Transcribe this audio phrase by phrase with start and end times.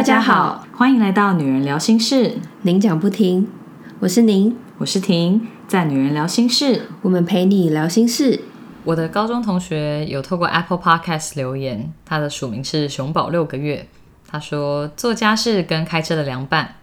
[0.00, 3.46] 大家好，欢迎来到女人聊心事，您讲不停，
[3.98, 8.40] 我是您，我是婷，在女人聊心事，我们陪你聊心事。
[8.84, 13.86] 我的高中同学有透过 Apple Podcast 留言，他的署名是熊宝六个月，
[14.26, 16.76] 他说做家事跟开车的凉拌，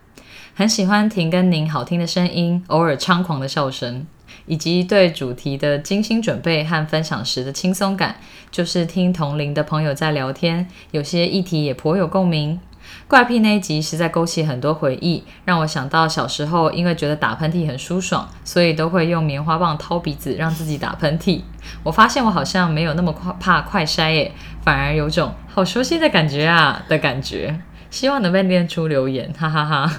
[0.53, 4.05] 很喜欢婷跟您好听的声音，偶尔猖狂的笑声。
[4.45, 8.17] 以及对主题的精心准备和分享时的轻松感，
[8.52, 12.59] 就是听同龄的朋友在聊天，有些议题也颇有共鸣。
[13.08, 21.42] 怪癖那一集实在勾起很多回忆，让我想到小时候因为觉得打喷嚏很舒爽，所以都会用棉花棒掏鼻子让自己打喷嚏。
[21.84, 24.31] 我发现我好像没有那么快怕快筛耶，
[24.64, 27.59] 反而有种好熟悉的感觉啊的感觉。
[27.90, 29.90] 希望能被念出留言， 哈哈哈。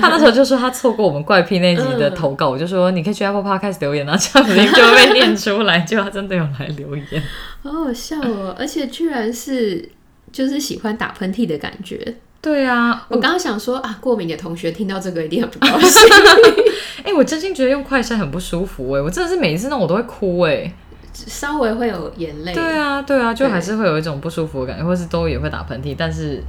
[0.00, 5.80] 他那时候就说他错过我们怪癖那集的投稿，我就说你可以去 Apple Podcast 留言啊，这样子就会被念出来。
[5.80, 7.20] 结果他真的有来留言，
[7.60, 8.54] 好好笑哦！
[8.56, 9.90] 而且居然是
[10.32, 12.16] 就是喜欢打喷嚏的感觉。
[12.40, 16.08] 对啊，我刚刚想说啊，过敏的同学听到这个一定很不高兴。
[17.04, 20.72] 哎，我真心觉得用快筛很不舒服哎，我真的是每一次弄我都会哭哎，
[21.12, 22.54] 稍微会有眼泪。
[22.54, 26.42] 对啊，对啊，就还是会有一种不舒服的感觉，或是都也会打喷嚏，但是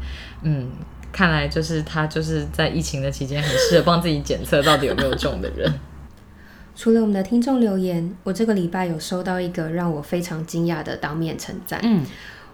[0.44, 0.70] 嗯。
[1.12, 5.74] 看来就是他就是在疫情的期间很适合帮自己检测到底有没有中的人。
[6.76, 11.80] 除了我们的听众留言，我这个礼拜有收到一个让我非常惊讶的当面称赞。
[11.82, 12.06] 嗯，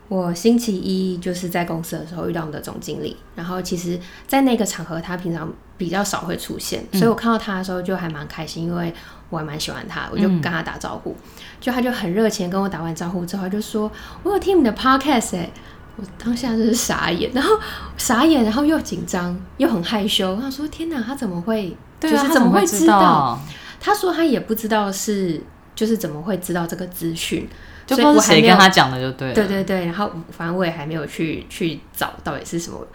[0.07, 8.93] 我星期一就是在公司的时候遇到我们的总经理，然后其实，在那个场合他平常比较少会出现，所以我看到他的时候就还蛮开心，因为
[9.29, 11.15] 我还蛮喜欢他，我就跟他打招呼，
[11.59, 13.91] 就他就很热情跟我打完招呼之后就说
[14.23, 15.49] ：“我有听你的 podcast 哎。”
[15.97, 17.57] 我当下就是傻眼，然后
[17.95, 20.37] 傻眼，然后又紧张，又很害羞。
[20.41, 21.73] 他说：“天哪，他怎么会？
[22.01, 23.39] 就是怎么会知道？”
[23.79, 25.41] 他说：“他也不知道是，
[25.73, 27.47] 就是怎么会知道这个资讯？
[27.85, 29.33] 就不是谁跟他讲的，就对。
[29.33, 32.85] 对对对，然后反正我也还没有去去找到底是什么，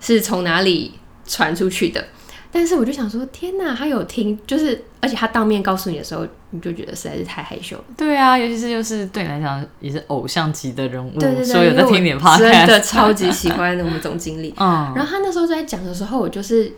[0.00, 0.94] 是从哪里
[1.26, 2.04] 传出去的。”
[2.52, 7.84] 但是我就想说，天哪，他有听，就是而且他当面告诉你的时候，你就觉得实在是太害羞了。
[7.96, 14.52] 对啊，尤其是就是对你来讲也是偶像级的人物，对对对，所以有在听你的 podcast，真的超级喜欢我们总经理。
[14.58, 16.72] 嗯，然后他那时候在讲的时候，我就是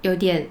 [0.00, 0.48] 有点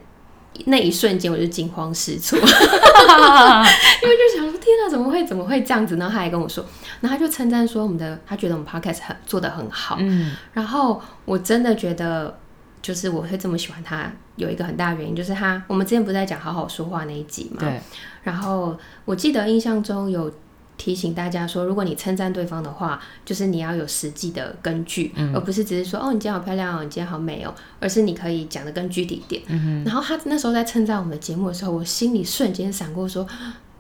[0.66, 5.96] 那一瞬间我就惊慌失措， 因为就想说，天哪，怎么会怎么会这样子？
[5.98, 6.66] 然后他还跟我说，
[7.02, 9.98] 然后他就称赞说我们的，他觉得我们 podcast 很做的很好。
[10.00, 12.38] 嗯，然后我真的觉得。
[12.84, 15.64] 就是我会这么喜欢他，有一个很大的原因，就是他。
[15.68, 17.60] 我们之前不是在讲好好说话那一集嘛？
[17.62, 17.80] 对。
[18.24, 20.30] 然后我记得印象中有
[20.78, 29.42] 提醒大家说，如果你称赞对方的话，就是你要有实际的根据，而不是只是说哦，你今天好漂亮哦，你今天好美哦，而是你可以讲的更具体点。
[29.48, 33.28] 嗯然后他那时候在称赞我们的节目的时候，我心里瞬间闪过说，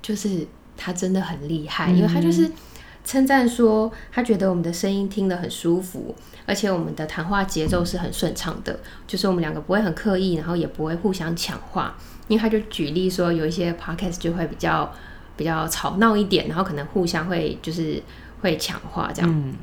[0.01, 2.49] 就是他真的很厉害，因为他就是
[3.03, 6.15] 称赞说他觉得我们的声音听得很舒服。
[6.45, 8.77] 而且我们的谈话节奏是很顺畅的，
[9.07, 11.95] 就是我们两个不会很刻意，然后也不会互相抢话。
[12.27, 14.93] 因为他就举例说，有一些 podcast 就会比较
[15.43, 18.01] 比较吵闹一点，然后可能互相会就是
[18.41, 19.29] 会抢话这样。
[19.29, 19.53] 嗯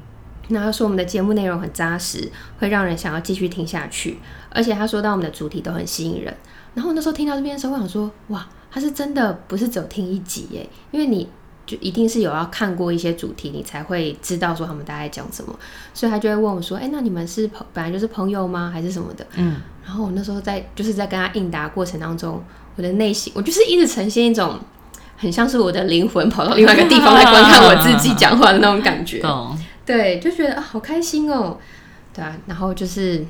[0.48, 4.18] 那他说我们的节目内容很扎实，会让人想要继续听下去。
[4.50, 6.36] 而且他说到我们的主题都很吸引人。
[6.74, 11.28] 然后那时候听到这边的时候，我想说，哇，他是真的不是只有听一集耶，因为你。
[11.66, 15.56] 就一定是有要看过一些主题，你才会知道说他们大概讲什么，
[15.94, 18.68] 所以他就会问我说：“哎，那你们是朋本来就是朋友吗？
[18.72, 22.42] 还是什么的？”嗯，然后我那时候在就是在跟他应答过程当中，
[22.74, 24.58] 我的内心我就是一直呈现一种
[25.20, 29.22] 很像是我的灵魂跑到另外一个地方来观看我自己讲话的那种感觉。
[29.86, 31.56] 对，就觉得啊，好开心哦，
[32.12, 33.24] 对啊，然后就是。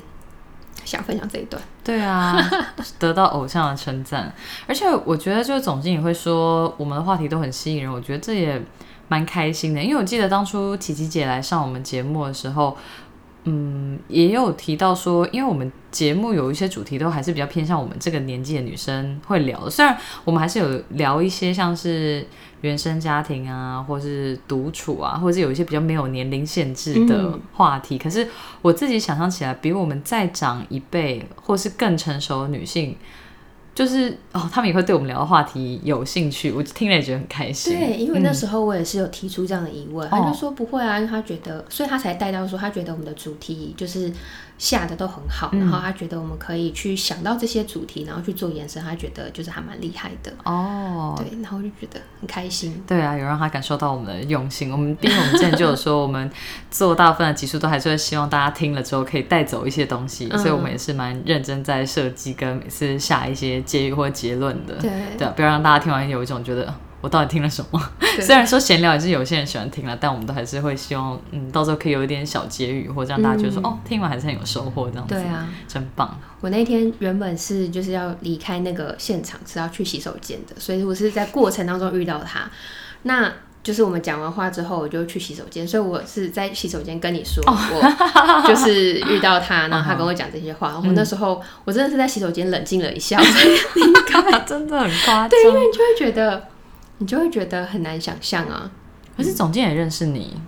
[0.83, 2.35] 想分享这一段，对啊，
[2.97, 4.33] 得到偶像的称赞，
[4.65, 8.59] 而且我觉得就是总经理会说我们的话题都很吸引人，我觉得这也
[9.07, 12.75] 蛮开心的，因为我记得当初琪琪姐来上我们节目的时候。
[13.43, 19.67] 嗯，也有提到说，因为我们节目有一些主题都还是比较偏向我们这个年纪的女生会聊。
[19.69, 22.23] 虽然我们还是有聊一些像是
[22.61, 27.97] 原生家庭啊，或是独处啊，或者是有一些比较没有年龄限制的话题。
[27.97, 28.27] 可是
[28.61, 32.95] 我自己想象起来，比我们再长一辈或是更成熟的女性。
[33.73, 37.77] 就是哦，他们也会对我们聊的话题有兴趣，我听了也觉得很开心。
[37.77, 44.11] 对，因为那时候我也是有提出这样的疑问，他就说不会啊，因为他觉得，所以他才带到说，他觉得我们的主题就是。
[44.61, 51.15] 下的都很好，然后他觉得我们可以去想到这些主题，然后去做延伸，他觉得就是还蛮厉害的哦。
[51.17, 52.79] 对，然后就觉得很开心。
[52.85, 54.71] 对啊，有让他感受到我们的用心。
[54.71, 56.29] 我们毕竟我们之前就有说，我们
[56.69, 64.75] 做大部分的集数都还是会希望大家听了之后可以带走一些东西，所以我们也是蛮认真在设计跟每次下一些结语或结论的。
[64.75, 67.81] 对对，不要让大家听完有一种觉得我到底听了什么。
[68.21, 75.15] 虽然说闲聊也是有些人喜欢听了，但我们都还是会希望，嗯，到时候可以有一点小结语，或者让大家觉得说，嗯哦，听完还是很有收获这样子。
[75.15, 76.19] 对啊，真棒。
[76.39, 82.49] 我那天原本是就是要离开那个现场，是要去洗手间的，所以我是在过程当中遇到他。
[83.03, 83.31] 那
[83.63, 90.69] 就是我们讲完话之后，我就去洗手间，所以我是在洗手间跟你说，我就是遇到他，然后 他跟我讲这些话。
[90.69, 95.29] 然后那时候我真的是在洗手间冷静了一下， 我才真的很夸张。
[95.29, 96.47] 对，因为你就会觉得，
[97.01, 98.69] 你就会觉得很难想象啊。
[99.17, 100.39] 可是总监也认识你，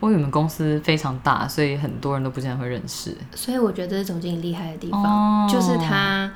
[0.00, 3.14] 我以为你们公司非常大，所以很多人都不见得会认识。
[3.34, 6.32] 所以我觉得这是总经理厉害的地方，哦就是他，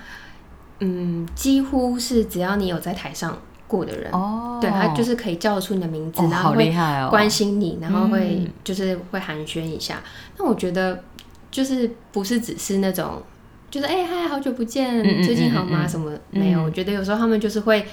[0.80, 3.36] 嗯，几乎是只要你有在台上
[3.66, 6.54] 过的人，哦对他就是可以叫得出你的名字，然后
[7.08, 10.00] 关心你，然后会、嗯就是会寒暄一下。
[10.36, 11.02] 那我觉得
[11.50, 13.22] 就是不是只是那种，
[13.70, 15.88] 就是哎嗨，好久不见，嗯嗯最近好吗？
[15.88, 16.62] 什么没有？
[16.62, 17.86] 我觉得有时候他们就是会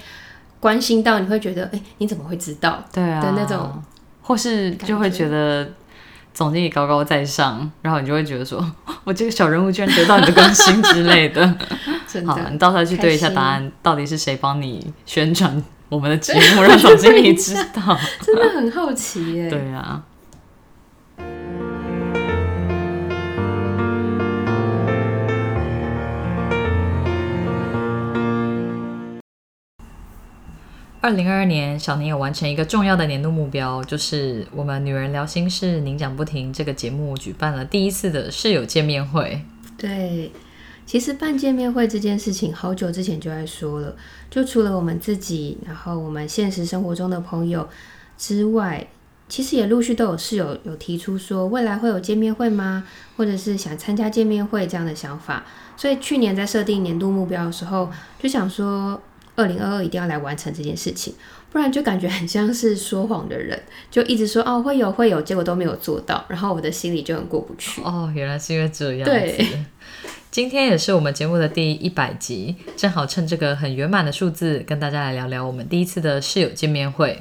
[0.60, 2.84] 关心到，你会觉得哎，你怎么会知道？
[2.92, 3.82] 对啊的那种，
[4.22, 5.66] 或是就会觉得
[6.32, 8.64] 总经理高高在上，然后你就会觉得说，
[9.04, 11.46] 我这个小人物居然得到你的关心之类的。
[12.26, 17.98] 好，真的你到时候去对一下答案，到底是谁帮你宣传我们的节目， 让总经理知道。
[18.20, 19.48] 真的很好奇耶。
[19.48, 20.02] 对啊。
[31.02, 39.40] 二零二二年，小宁有完成一个重要的年度目标，就是我们“女人聊心事，您讲不停”这个节目举办了第一次的室友见面会。
[39.78, 40.30] 对，
[40.84, 43.96] 其实办见面会这件事情，好久之前就在说了。
[44.28, 47.66] 就除了我们自己，然后我们现实生活中的朋友
[48.18, 48.86] 之外，
[49.26, 52.84] 其实也陆续都有室友有提出说，未来会有见面会吗？
[53.16, 55.46] 或者是想参加见面会这样的想法。
[55.78, 59.00] 所以去年在设定年度目标的时候，就想说，
[59.40, 61.14] 二零二二一定要来完成这件事情，
[61.50, 63.58] 不然就感觉很像是说谎的人，
[63.90, 67.80] 就一直说哦会有会有，结果都没有做到，然后我的心里就很过不去。
[67.82, 69.58] 哦，原来是因为这样对子。
[70.30, 77.20] 今天也是我们节目的第一百集，正好趁这个很圆满的数字，跟大家来聊聊我们第一次的室友见面会。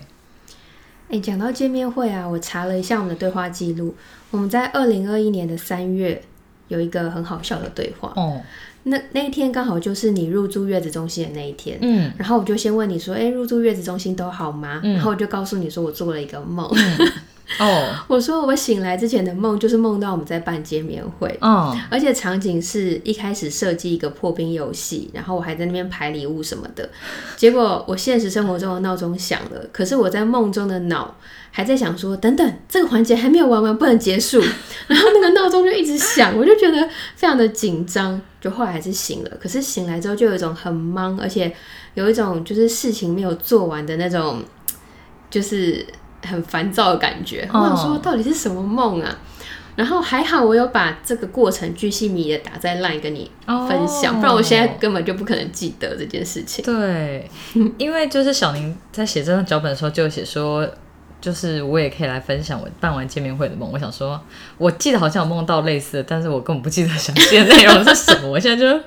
[1.10, 3.96] 哎，讲到见面会啊，我查了一下我们的对话记录，
[4.30, 6.22] 我们在二零二一年的三月
[6.68, 8.14] 有一个很好笑的对话。
[8.16, 8.40] 哦，
[8.84, 14.80] 那那一天刚好就是你入住月子中心的那一天，嗯，然后我就先问你说，哎，入住月子中心都好吗？
[14.84, 14.94] 嗯。
[14.94, 16.66] 然后我就告诉你说我做了一个梦，
[17.60, 21.38] 哦，我说我醒来之前的梦就是梦到我们在办见面会。
[21.42, 26.90] 嗯，而且场景是一开始设计一个破冰游戏，然后我还在那边排礼物什么的。
[27.36, 31.16] 结果我现实生活中的闹钟响了，可是我在梦中的脑
[31.52, 34.40] 还在想说，等等，这个环节还没有玩完，不能结束。
[34.88, 38.20] 然后那个闹钟就一直响，我就觉得非常的紧张。
[38.40, 41.54] 就后来还是醒了，可是醒来之后就有一种很忙，而且
[41.94, 44.42] 有一种就是事情没有做完的那种，
[45.30, 45.86] 就是
[46.26, 47.46] 很烦躁的感觉。
[47.52, 49.20] 我想说，到底是什么梦啊？
[49.76, 56.66] 然后还好我有把这个过程巨细靡的打在 LINE 跟你分享，哦不然我现在根本就不可能记得这件事情。
[56.66, 57.30] 对，
[57.78, 60.70] 因为就是小宁在写这张脚本的时候就有写说，
[61.22, 63.70] 就是我也可以来分享我办完见面会的梦。
[63.72, 64.20] 我想说，
[64.58, 68.30] 我记得好像有梦到类似的，但是我根本不记得详细的内容是什么。
[68.30, 68.82] 我现在就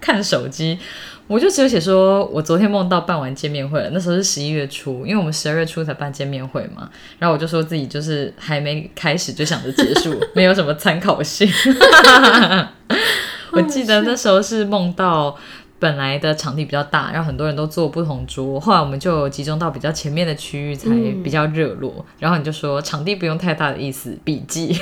[0.00, 0.78] 看手机，
[1.26, 6.90] 我就只有写说我昨天梦到办完见面会了，那时候是十一月初，因为我们十二月初才办见面会嘛。
[7.18, 11.50] 然后我就说自己就是还没开始就想着结束，没有什么参考性。
[13.52, 15.36] 我记得那时候是梦到。
[15.82, 20.88] 本来的场地比较大，然后很多人都坐不同桌，后来我们就集中到比较前面的区域才
[21.24, 22.06] 比较热络。
[22.20, 24.78] 然后你就说场地不用太大的意思，笔记。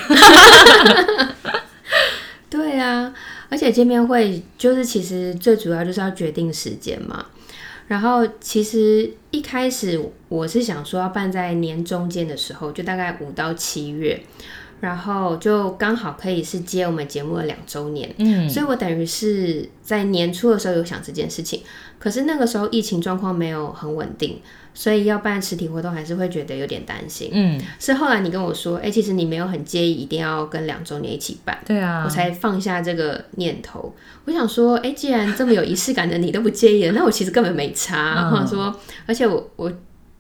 [2.50, 3.14] 对啊，
[3.48, 7.24] 而且见面会就是其实最主要就是要决定时间嘛。
[7.86, 14.20] 然后其实一开始我是想说要办在年中间的时候，就大概五到七月，
[14.80, 18.12] 然后就刚好可以是接我们节目的两周年。
[18.18, 21.62] 嗯，所以我等于是在年初的时候有想这件事情，
[21.98, 24.40] 可是那个时候疫情状况没有很稳定，
[24.74, 27.30] 所以要办实体活动还是会觉得有点担心。
[27.32, 33.94] 嗯，是后来你跟我说，哎、其实你没有很介意一定要跟两周年一起办，对啊，我才放下这个念头。
[34.24, 38.28] 我想说，哎、既然这么有仪式感的你都不介意了， 那我其实根本没差。
[38.28, 38.74] 嗯或者说，
[39.06, 39.72] 而且我我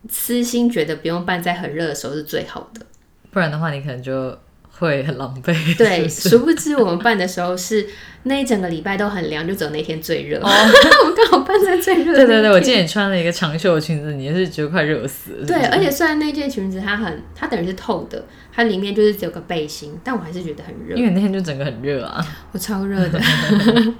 [0.08, 2.84] 私心觉得不用办在很热的时候是最好的。
[3.30, 4.36] 不然的话你可能就
[4.80, 5.54] 会很狼狈。
[5.76, 7.86] 对，是是殊不知我们办的时候是
[8.24, 10.40] 那一整个礼拜都很凉，就只有那天最热。
[10.42, 12.16] 我们刚好办在最热。
[12.16, 15.46] 对对对，我记得你穿了一个长袖的裙子，你也是觉得快热死了。
[15.46, 20.96] 对，而且虽然那件裙子它很，它等于是透的，它里面就是只有个背心，但我还是觉得很热。
[20.96, 22.24] 因为那天就整个很热啊。
[22.52, 23.20] 我超热的。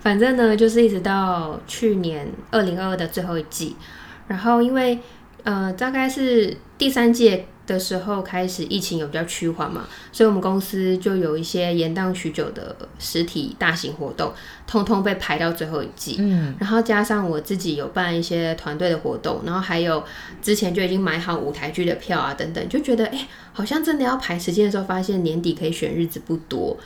[0.00, 3.76] 反正呢，就是一直到去年二零二二的最后一季，
[4.26, 4.98] 然后因为
[5.44, 14.32] 呃大概是第三届的时候开始疫情有比较趋缓嘛，所以我们公司就有一些延宕许久的实体大型活动，
[14.66, 16.16] 通通被排到最后一季。
[16.20, 20.04] 嗯，然后加上我自己有办一些团队的活动，然后还有
[20.40, 26.76] 之前就已经买好舞台剧的票啊等等，就觉得哎、好像真的要排时间的时候，发现年底可以选日子不多，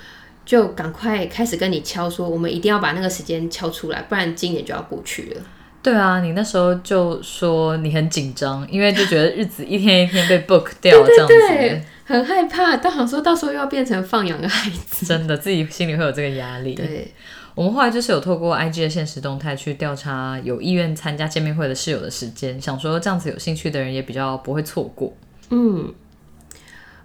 [0.44, 5.42] 就赶快开始跟你敲说，我们一定要把那个时间敲出来，不然今年就要过去了。
[5.86, 11.32] 对啊，你那时候就说你很紧张，因为就觉得日子一天一天被 book 掉这样子。
[11.32, 15.06] 对，很害怕，到想说到时候又要变成放养的孩子。
[15.06, 16.74] 真的，自己心里会有这个压力。
[16.74, 17.14] 对，
[17.54, 25.16] 我们后来就是有透过 IG 的现实动态去调查有意愿参加见面会的室友的时间，想说这样子有兴趣的人也比较不会错过。
[25.50, 25.94] 嗯。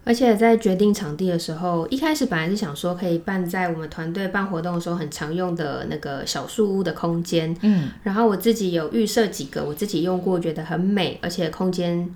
[0.04, 12.10] 而且在决定场地的时候，一开始本来是想说可以办在我们团队办活动的时候很常用的那个小树屋的空间，嗯，然后我自己有预设几个，我自己用过，觉得很美，而且空间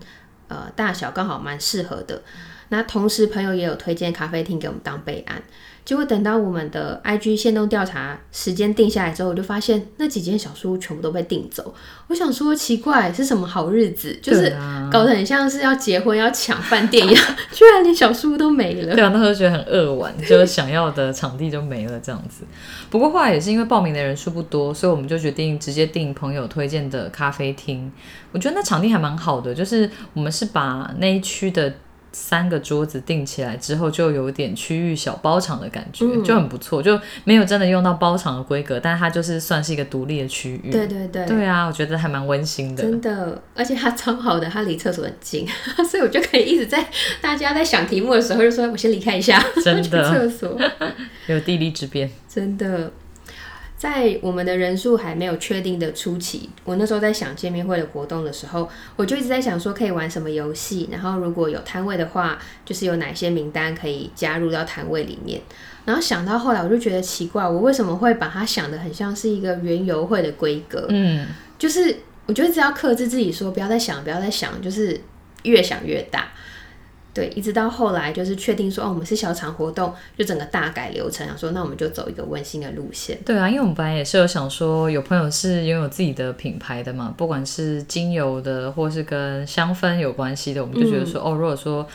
[0.47, 2.21] 呃大小刚好蛮适合的。
[2.69, 5.41] 那同时朋友也有推荐咖啡厅给我们当备案。
[5.83, 11.75] 结果等到我们的 IG 线动调查时间定下来之后，我就发现那几间小书屋全部都被订走。
[12.07, 14.17] 我想说奇怪，是什么好日子？
[14.19, 14.49] 就是
[14.91, 18.95] 搞得很像是要结婚要抢饭店一样， 居然连小书屋都没了。
[18.95, 22.43] 对啊，那时候觉得很扼腕，就是想要的场地就没了这样子。
[22.89, 27.91] 不过后来也是因为报名的人数不多，所以我们就决定直接订朋友推荐的咖啡厅。
[28.31, 31.71] 我觉得那场地还蛮好的，就是我们是把那一区的
[32.17, 40.71] 三个桌子定起来之后，就有点区域小包场的感觉，就很不错，就没有真的用到包场的规格，但是它就是算是一个独立的区域。
[40.71, 42.83] 对对对，对啊，我觉得还蛮温馨的。
[42.83, 45.45] 真的，而且它超好的，它离厕所很近，
[45.89, 46.87] 所以我就可以一直在
[47.19, 50.57] 大家在想题目的时候就说：“我先离开一下，真的 去厕所。
[51.27, 52.91] 有地理之便。”真的，
[53.77, 65.41] 在我们的人数还没有确定的初期，我那时候在想见面会的活动的时候，我就一直在想说可以玩什么游戏，然后如果有摊位的话，就是有哪些名单可以加入到摊位里面。
[65.83, 70.85] 然后想到后来，我就觉得奇怪，我为什么会把它想的很像是一个园游会的规格？
[70.89, 71.27] 嗯，
[71.59, 74.99] 就是我觉得只要克制自己说不要再想，不要再想，就是
[75.43, 76.29] 越想越大。
[77.15, 83.17] 对，一直到后来就是确定说哦，我们是小场活动，就整个大改流程，想说那我们就走一个温馨的路线。
[83.25, 91.87] 对啊，因为我们本来也是有想说，有朋友是拥有自己的品牌的嘛，不管是精油的，或是跟香氛有关系的，我们就觉得说，哦，如果说。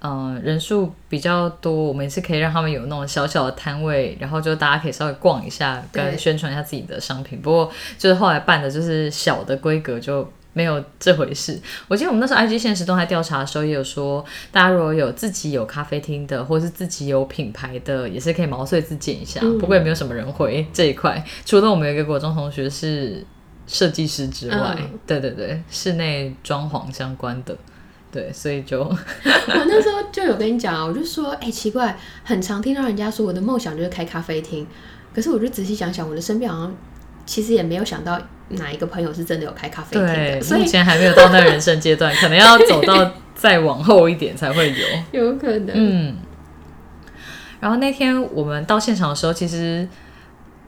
[0.00, 7.40] 嗯，人数比较多，我们也是可以让他们有那种小小的摊位，然后就大家可以稍微逛一下，跟宣传一下自己的商品。
[7.40, 7.68] 不过
[7.98, 10.22] 就是后来办的就是小的规格，就
[10.58, 11.56] 没有这回事。
[11.86, 19.40] 我记得我们那时候 IG 现实动态调查的时候，也有说，大家如果有自己有咖啡厅的，或是自己有品牌的，也是可以毛遂自荐一下。
[19.60, 23.24] 不过也没有什么人回这一块，除了我们有一个国中同学是
[23.68, 27.56] 设计师之外，嗯对对对，室内装潢相关的。
[28.10, 28.96] 对，所以就 我
[29.46, 34.66] 那时候就有跟你讲啊，我就说，哎、奇怪，很常听到人家说我的梦想就是开咖啡厅，
[35.14, 36.74] 可是我就仔细想想，我的身边好像
[37.26, 38.18] 其实也没有想到
[38.50, 44.86] 哪一个朋友是真的有开咖啡厅对的，，所以目前还没有到那人生阶段，可能要走到再往后一点才会有。
[45.20, 46.16] 有可能，嗯，
[47.60, 49.86] 然后那天我们到现场的时候，其实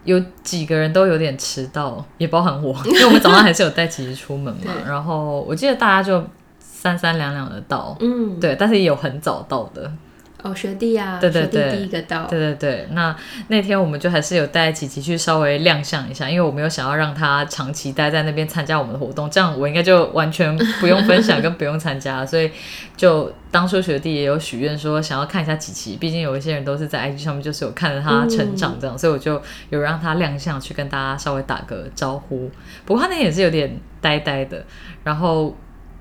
[0.05, 4.73] 有几个人都有点迟到，也包含我， 因为我们早上还是有带琪琪出门嘛。
[4.87, 6.23] 然后我记得大家就
[6.59, 9.91] 三三两两的到，嗯，对，但是也有很早到的。
[10.43, 13.15] 哦，学弟啊，对对对第一个到，对对对，那
[13.49, 22.51] 那天我们就还是有带琪琪去稍微亮相一下，因为我没有想要让他长期待在那边参加我们的活动，这样我应该就完全不用分享跟不用参加， 所以
[22.97, 32.51] 就当初学弟也有许愿说想要看一下琪琪，毕竟有一些人都是在 IG 上面就是有看着他成长这样，所以我就有让他亮相去跟大家稍微打个招呼。
[32.87, 34.65] 不过他那天也是有点呆呆的，
[35.05, 35.57] 然后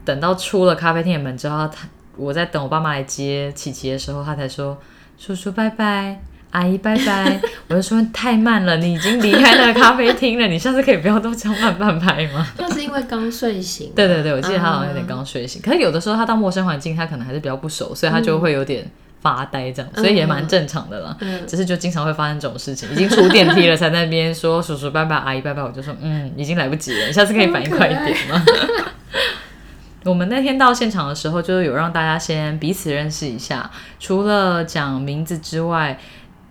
[0.05, 1.87] 等到出了咖啡厅的门之后，他
[2.19, 4.77] 我在等我爸妈来接琪琪的时候，他才说。
[5.21, 6.21] 叔叔拜拜，
[6.51, 7.41] 阿姨拜拜。
[7.67, 12.47] 我就说太慢了，你已经离开那个咖啡厅了，你下次可以不要都这样慢半拍吗？
[12.57, 18.89] 就是因为刚睡醒，对对对，我记得他好像有点嗯刚睡醒，可是有的时候他到陌生环境，他可能还是比较不熟，所以他就会有点
[19.21, 21.17] 发呆这样，所以也蛮正常的啦。
[21.19, 28.41] 嗯只是就经常会发生这种事情，已经出电梯了才在那边说叔叔拜拜，阿姨拜拜，我就说嗯，已经来不及了，你下次可以反应快一点吗？
[30.05, 35.99] 我们那天到现场的时候，就是有让大家先彼此认识一下，除了讲名字之外，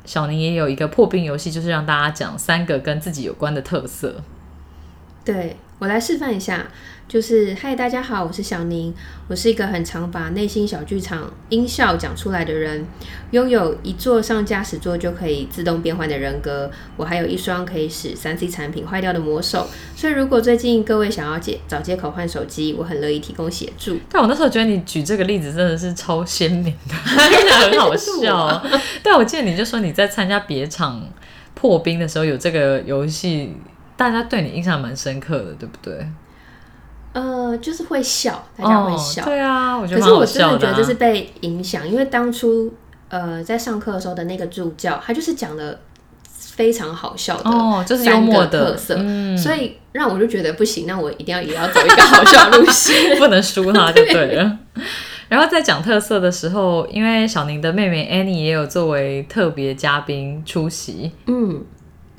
[0.05, 4.23] 小宁也有一个破冰游戏，就是让大家讲三个跟自己有关的特色。
[5.25, 6.67] 对，我来示范一下，
[7.09, 8.93] 就是嗨，大家好，我是小宁，
[9.29, 12.85] 我是一个很常把内心小剧场音效讲出来的人，
[13.31, 23.99] 拥有一座上驾驶座就可以自动变换的人格，我还有一双可以使三 C 产品坏掉的魔手，所以如果最近各位想要借找借口换手机，我很乐意提供协助。
[24.11, 26.95] 但我那时候觉得你举这个例子真的是超鲜明的，
[27.31, 28.63] 真的很好笑。
[29.03, 31.03] 但我记得你就说你在参加别场
[31.55, 33.57] 破冰的时候有这个游戏。
[33.97, 36.07] 大家对你印象蛮深刻的，对不对？
[37.19, 39.25] 呃，就是会笑，大家会笑。
[39.25, 40.01] 对啊，我觉得。
[40.01, 42.73] 可是我真的觉得这是被影响，因为当初
[43.09, 45.81] 呃在上课的时候的那个助教，他就是讲的
[46.39, 48.97] 非常好笑的，哦，就是幽默的特色，
[49.37, 54.59] 所以让我就觉得不行，那我一定要也要走一个好笑路线， 不能输他就对了。
[55.29, 61.65] 然后在讲特色的时候，因为小宁的妹妹 Annie 也有作为特别嘉宾出席，嗯。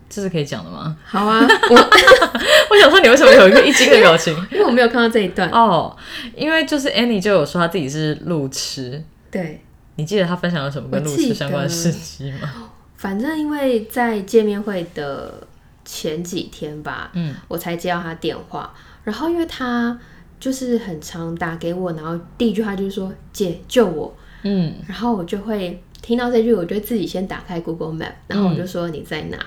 [0.10, 0.98] 这是可以讲的吗？
[1.06, 1.40] 好啊，
[1.70, 1.76] 我
[2.72, 4.36] 我想说你为什么有一个一惊的表情？
[4.52, 5.96] 因为我没有看到这一段哦。
[6.36, 9.62] 因为就是 Annie 就有说他自己是路痴，对，
[9.96, 12.52] 你记得他分享了什么跟路痴相关的事迹吗？
[12.98, 15.48] 反正因为在见面会的
[15.86, 18.74] 前几天吧，嗯，我才接到他电话，
[19.04, 19.98] 然后因为他
[20.40, 24.14] 就是很常打给我，然后第一句话就是说姐救我，
[24.44, 29.38] 嗯，然后我就会听到这句，我就自己先打开 Google Map，然后我就说你在哪？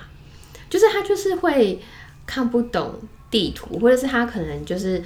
[0.73, 1.79] 就是他就是会
[2.25, 2.95] 看不懂
[3.29, 5.03] 地图，或者是他可能就是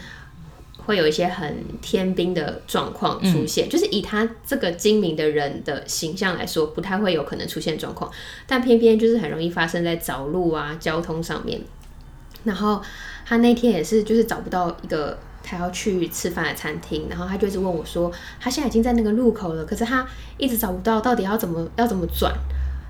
[0.86, 3.68] 会有一些很天兵的状况出现。
[3.68, 8.10] 就是以他这个精明的人的形象来说，不太会有可能出现状况，
[8.48, 11.60] 但偏偏就是很容易发生在找路啊、交通上面。
[12.46, 12.82] 然后
[13.26, 18.10] 他那天也是，就是找不到一个他要去吃饭的餐厅，然后他就一直问我说，
[18.40, 20.08] 他现在已经在那个路口了，可是他
[20.38, 22.34] 一直找不到，到底要怎么要怎么转？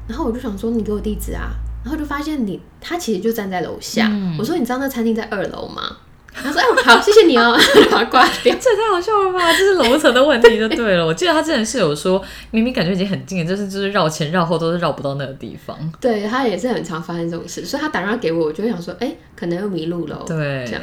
[0.08, 1.50] 然后我就想说，你给我地址啊。
[1.84, 4.12] 然后就发现你，他其实就站在楼下。
[4.38, 5.98] 我说：“你知道那餐厅在二楼吗？”
[6.34, 7.58] 他说：“哎，好，谢谢你哦。”
[7.90, 8.56] 把它挂掉。
[8.60, 9.52] 这也太好笑了吧！
[9.54, 11.06] 这是楼层的问题 就对了。
[11.06, 15.76] 我记得他之前是有说，明明感觉已经很近了，就是就是绕前绕后都是绕不到那个地方。
[16.00, 20.82] 对他也是很常发生这种事，所以他打电话给我，我就会想说：“哎，可能又迷路了。”对，这样。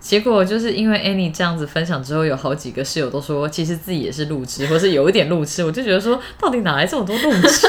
[0.00, 5.62] 结果就是因为 Annie 这样子分享之后，有好几个室友都说，其实自己也是路痴，或是有一点路痴。
[5.62, 7.68] 我就觉得说，到底哪来这么多路痴？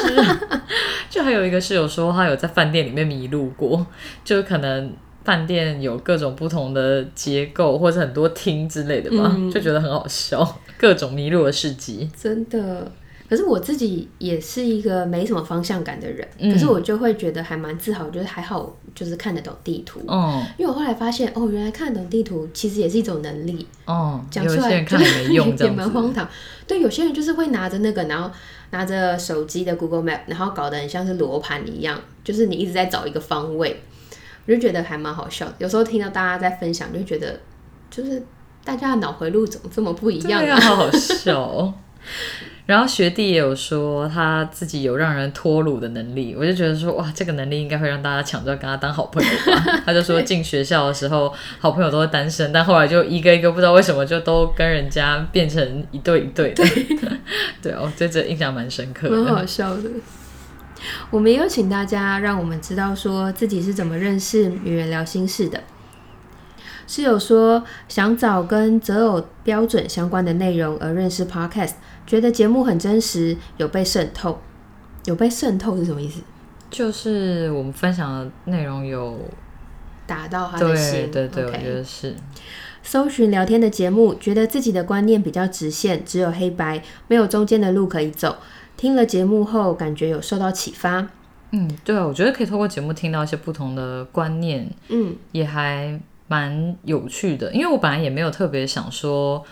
[1.09, 3.85] 就还有一个室友说，他有在饭店里面迷路过，
[4.23, 4.93] 就可能
[5.25, 12.09] 饭店有各种不同的结构，或者很多厅之类的吧，就觉得很好笑，各种迷路的事迹。
[12.17, 12.91] 真的。
[13.31, 20.01] 可是我自己也是一个没什么方向感的人，可是我就会觉得还蛮自豪，就是还好，就是看得懂地图。
[20.05, 23.65] 哦，因为我后来发现，哦，原来看得懂地图其实也是一种能力。
[23.85, 26.27] 哦，讲出来看没用， 也蛮荒唐。
[26.67, 28.29] 对，有些人就是会拿着那个，然后
[28.71, 33.81] 拿着手机的 Google Map，然后搞得很像是罗盘一样，就是你一直在找一个方位，
[34.45, 35.47] 我就觉得还蛮好笑。
[35.57, 37.39] 有时候听到大家在分享，就觉得
[37.89, 38.21] 就是
[38.65, 40.59] 大家的脑回路怎么这么不一样啊？
[40.59, 41.73] 好好笑。
[42.71, 49.81] 然后学弟也有说他自己有让人脱乳的能力，我就觉得说哇，这个能力应该会让大家抢着跟他当好朋友吧。
[49.85, 56.63] 他就说进学校的时候，好朋友都是单身，但后来就一个一个不知道为什么就都跟人家变成一对一对的。
[57.61, 59.89] 对 哦，对这印象蛮深刻的，蛮好笑的。
[61.09, 65.61] 我们有请大家让我们知道说自己是怎么认识女人聊心事的。
[66.91, 71.75] 室友说想找跟择偶标准相关的内容而认识 Podcast。
[72.05, 74.41] 觉得节目很真实，有被渗透，
[75.05, 76.21] 有被渗透是什么意思？
[76.69, 79.17] 就是我们分享的内容有
[80.05, 81.09] 打到他的心。
[81.09, 82.13] 对对对，我觉得是。
[82.83, 88.35] 搜寻聊天的节目，觉得自己的观念比较直线，只有黑白，没有中间的路可以走。
[88.75, 91.07] 听了节目后，感觉有受到启发。
[91.51, 95.97] 嗯，对啊，我觉得可以透过节目听到一些不同的观念，嗯，也还
[96.31, 97.51] 蛮有趣的。
[97.53, 99.43] 因为我本来也没有特别想说，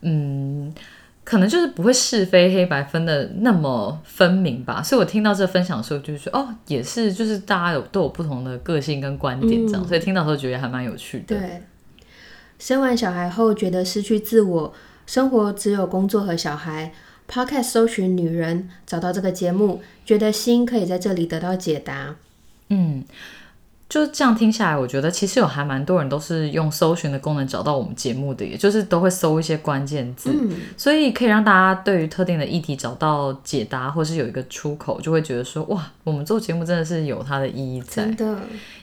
[0.00, 0.74] 嗯。
[1.26, 11.34] 可能就是不会是非黑白分的那么分明吧，所以我听到这分享的时候，就是说哦，也是，就是大家有都有不同的个性跟观点这样，所以听到时候觉得还蛮有趣的。
[11.34, 11.62] 对，
[12.58, 14.74] 生完小孩后觉得失去自我，
[15.06, 16.92] 生活只有工作和小孩。
[17.26, 22.16] Podcast 搜寻女人，找到这个节目，觉得心可以在这里得到解答。
[22.68, 23.02] 嗯。
[23.86, 30.34] 就这样听下来，我觉得其实有还蛮多人都是用搜寻的功能找到我们节目的，也就是都会搜一些关键字，
[30.76, 38.04] 所以可以让大家对于特定的议题找到解答，或是有一个出口，就会觉得说哇，我们做节目真的是有它的意义在。
[38.04, 38.24] 真的，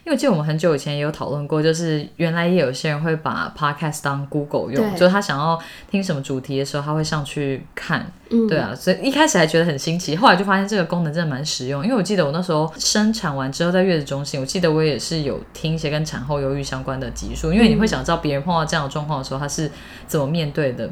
[0.04, 5.60] 因为记得我们很久以前也有讨论过，就是原来也有些人会把 podcast 当 Google 用，就是他想要
[5.90, 8.10] 听什么主题的时候，他会上去看。
[8.48, 11.84] 对啊，所以一开始还觉得很新奇，后来就发现这个功能真的蛮实用。
[11.84, 14.98] 因为我记得我那时候生产完之后在月子中心，我记得我也。
[15.02, 19.68] 是有听一些跟产后忧郁相关的集数，因为你会想知道别人碰到这样的状况的时候，他是
[20.06, 20.88] 怎么面对的。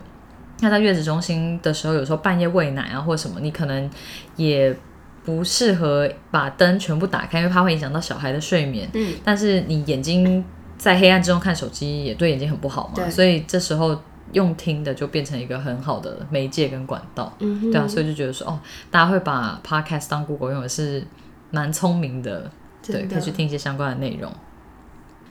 [0.59, 3.88] 那在月子中心的时候，有时候半夜喂奶啊，或者什么，你可能
[4.35, 4.76] 也
[5.24, 8.90] 不适合把灯全部打开，因为怕会影响到小孩的睡眠。
[8.94, 10.44] 嗯，但是你眼睛
[10.76, 13.09] 在黑暗之中看手机，也对眼睛很不好嘛。
[13.09, 13.96] 所以这时候
[14.33, 17.33] 用听的就变成一个很好的媒介跟管道。
[17.40, 18.59] 嗯对啊，所以就觉得说，哦，
[18.90, 21.07] 大家会把 podcast 当 Google 用也是
[21.51, 22.51] 蛮聪明的，
[22.87, 24.33] 对，可以去听一些相关的内容。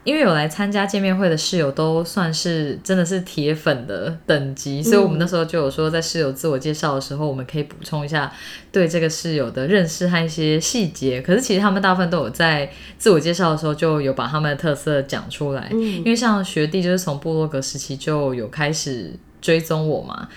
[0.03, 8.31] 因为有来参加见面会的室友都算是真的是铁粉的等级，所以我们那时候就有说，在室友自我介绍的时候，我们可以补充一下
[8.71, 11.21] 对这个室友的认识和一些细节。
[11.21, 20.27] 可是其实他们大部分都有在自我介绍的时候就有把他们的特色讲出来，因为像学弟就是从部落格时期就有开始追踪我嘛。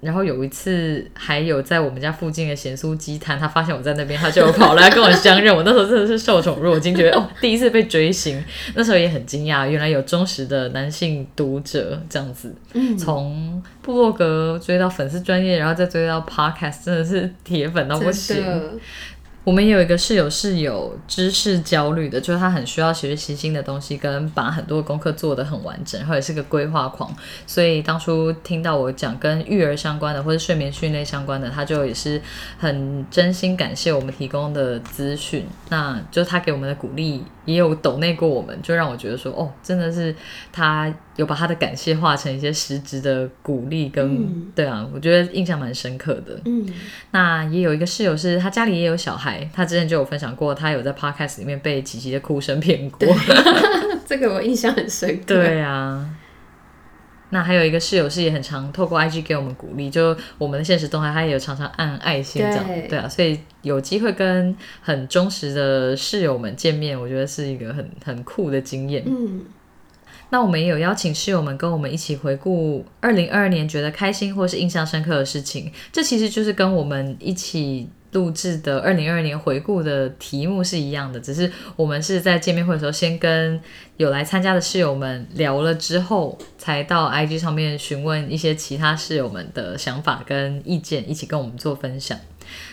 [0.00, 5.54] 然后有一次，还有在我们家附近的咸酥鸡摊，他发现我在那边，他就跑来跟我相认。
[5.54, 8.42] 我那时候真的是受宠若惊，觉得哦，第一次被追星，
[8.74, 12.54] 那时候也很惊讶，原来有忠实的男性读者这样子。
[12.72, 18.36] 嗯从部落格追到粉丝专业，然后再追到 podcast，真的是铁粉到不行。
[19.50, 27.12] 我们有一个室友是有知识焦虑的，就是他很需要学习新的东西，跟把很多功课做得很完整，或者是个规划狂。
[27.48, 32.22] 所以当初听到我讲跟育儿相关的或者睡眠训练相关的，他就也是
[32.60, 35.44] 很真心感谢我们提供的资讯。
[35.68, 40.14] 那就他给我们的鼓励，也有抖内过我们，就让我觉得说，哦，真的是
[40.52, 46.40] 他有把他的感谢化成一些实质的鼓励跟，嗯对啊，我觉得印象蛮深刻的。
[46.46, 46.66] 嗯
[47.10, 53.06] 那也有一个室友是他家里也有小孩，他之前就有分享过，他有在 podcast 里面被琪琪的哭声骗过。
[54.08, 55.24] 这个我印象很深刻。
[55.26, 56.08] 对啊。
[57.32, 69.04] 那还有一个室友是也很常透过 IG 给我们鼓励，就我们的现实动态，他也有常常按爱心这样，对对啊，所以有机会跟很忠实的室友们见面，我觉得是一个很很酷的经验。
[69.06, 69.42] 嗯
[70.30, 83.60] 那我们也有邀请室友们跟我们一起回顾二零二二年觉得开心或是印象深刻的事情，这其实就是跟我们一起录制的二零二二年回顾的题目是一样的，只是我们是在见面会的时候先跟
[83.96, 92.18] 有来参加的室友们聊了之后，才到 IG 上面询问一些其他室友们的想法跟意见，一起跟我们做分享。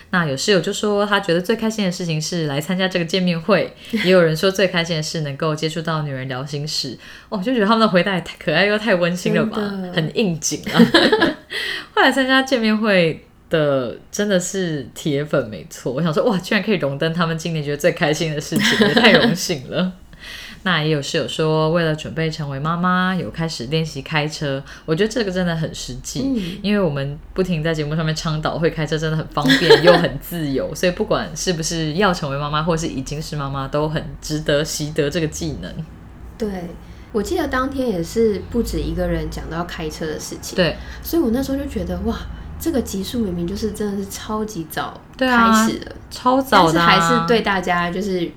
[0.10, 3.74] 那有室友就说，他觉得最开心的事情是来参加这个见面会，
[4.06, 6.98] 也有人说最开心的是能够接触到女人聊心事。
[7.30, 9.58] 哦，就觉得他们的回答也太可爱又太温馨了吧，
[9.94, 10.80] 很应景啊。
[11.94, 15.92] 后来参加见面会的真的是铁粉，没错。
[15.92, 19.92] 我想说，哇，居然可以荣登他们今年觉得最开心的事情，也太荣幸了。
[20.64, 24.62] 那也有室友说，为了准备成为妈妈，有开始练习开车。
[24.86, 35.72] 我觉得这个真的很实际，嗯因为我们不停在节目上面倡导会开车真的很方便又很自由， 所以不管是不是要成为妈妈，或是已经是妈妈，都很值得习得这个技能。
[36.38, 36.50] 对，
[37.12, 42.18] 我记得当天也是不止一个人讲到开车的事情，对，所以我那时候就觉得哇，
[42.60, 48.30] 这个集数明明就是真的是超级早对啊开始的，超早的、啊，但是还是对大家就是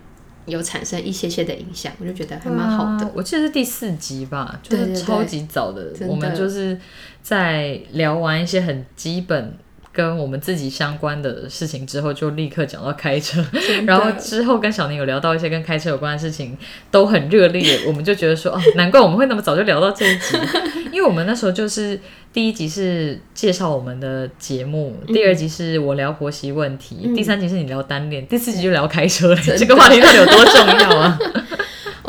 [0.50, 3.06] 有产生一些些的影响，我就觉得还蛮好的。
[3.06, 6.78] 啊我记得是第四集吧，就是超级早的我们就是
[7.22, 9.56] 在聊完一些很基本
[9.92, 13.44] 跟我们自己相关的事情之后，就立刻讲到开车，
[13.86, 16.56] 然后之后跟小宁有聊到一些跟开车有关的事情，
[16.90, 17.80] 都很热烈。
[17.86, 20.36] 我们就觉得说，哦， 难怪我们会那么早就聊到这一集，
[20.92, 21.98] 因为我们那时候就是
[22.32, 29.40] 第一集是介绍我们的节目，第二集是我聊婆媳问题，嗯第三集是你聊单恋，第四集就聊开车了。
[29.58, 31.18] 这个话题到底有多重要啊？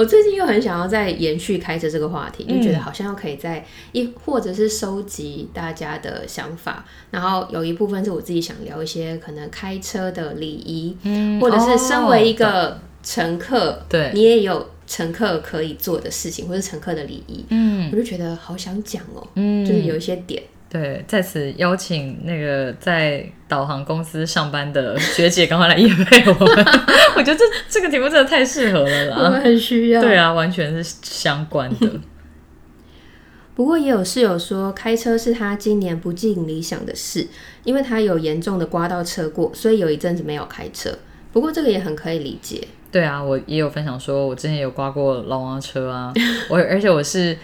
[0.01, 2.81] 我最近又很想要再延续开车这个话题，就觉得嗯。
[2.81, 17.91] 好像又可以在一或者是收集大家的想法，然后有一部分是我自己想聊一些可能开车的礼仪，嗯或者是身为一哦个乘客，对你也有乘客可以做的事情，或是乘客的礼仪，嗯。
[17.91, 19.63] 我就觉得好想讲哦、嗯。
[19.63, 26.65] 就是有一些点，对，在此邀请那个在导航公司上班的学姐赶快来夜配我们。
[27.17, 29.41] 我觉得这这个题目真的太适合了啦我们。
[29.41, 30.01] 很需要。
[30.01, 31.91] 对啊，完全是相关的。
[33.53, 37.27] 不过也有室友说，开车是他今年不尽理想的事，
[37.65, 40.89] 因为他有严重的刮到车过，所以有一阵子没有开车。
[41.33, 46.13] 不过这个也很可以理解，对啊，我也有分享说，我之前有刮过老王的车啊，
[46.49, 47.37] 我而且我是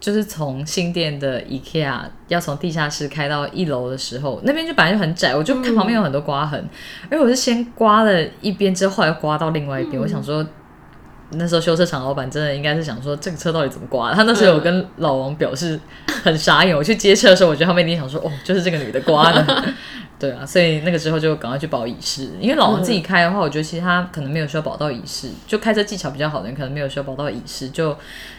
[0.00, 6.68] 就是从新店的 IKEA 要从地下室开到一楼的时候，那边就本来就很窄，我就看旁边有很多刮痕，
[7.10, 10.46] 而我是先刮了一边之后，后来又刮到另外一边，我想说。
[11.32, 14.14] 那时候修车厂老板真的应该是想说这个车到底怎么刮的？
[14.16, 15.78] 他那时候有跟老王表示
[16.24, 16.74] 很傻眼。
[16.74, 19.64] 我去接车的时候，我觉得他们一定想说哦，就是这个女的刮的。
[20.18, 27.68] 对啊，所以那个时候就赶快去保乙式，因为老王自己开的话，我觉得其实他可能没有需要保到乙式，就开车技巧比较好的人可能没有需要保到乙式。
[27.68, 27.94] 就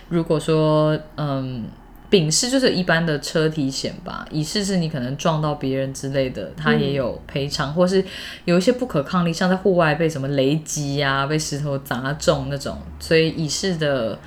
[0.10, 1.66] 如果说嗯。
[2.12, 8.04] 丙式就是一般的车体险吧，乙式是你可能撞到别人之类的，它也有赔偿，或是
[8.46, 14.18] 有一些不可抗力，像在户外被什么雷击啊，被石头砸中那种，所以乙式的。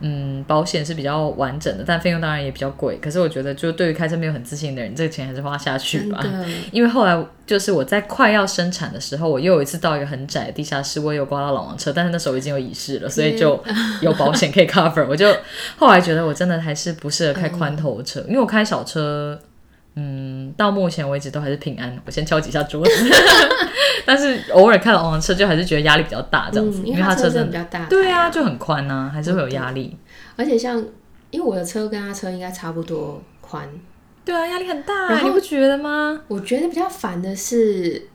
[0.00, 2.98] 嗯，保险是比较完整的，但费用当然也比较贵。
[3.02, 6.24] 可是我觉得，就对于开车没有很自信的人，这个钱还是花下去吧。
[6.72, 13.62] 因为后来就是我在快要生产的时候，我又有一次到一个很窄的地下室，我也有刮到老王车，但是那时候已经有仪式了，所以就
[14.00, 15.06] 有保险可以 cover。
[15.08, 15.34] 我就
[15.76, 19.38] 后来觉得我真的还是不适合开宽头车，因为我开小车。
[19.96, 22.00] 嗯，到目前为止都还是平安。
[22.06, 22.90] 我先敲几下桌子，
[24.04, 27.86] 但是偶尔看到王车，就还是觉得压力比较大，这样子，因为他车身比较大。
[27.86, 29.96] 对啊，就很宽啊，还是会有压力。
[30.36, 30.76] 而且像，
[31.30, 33.68] 因为我的车跟他车应该差不多宽。
[34.24, 36.20] 对啊，压力很大，你不觉得吗？
[36.28, 38.08] 我觉得比较烦的是。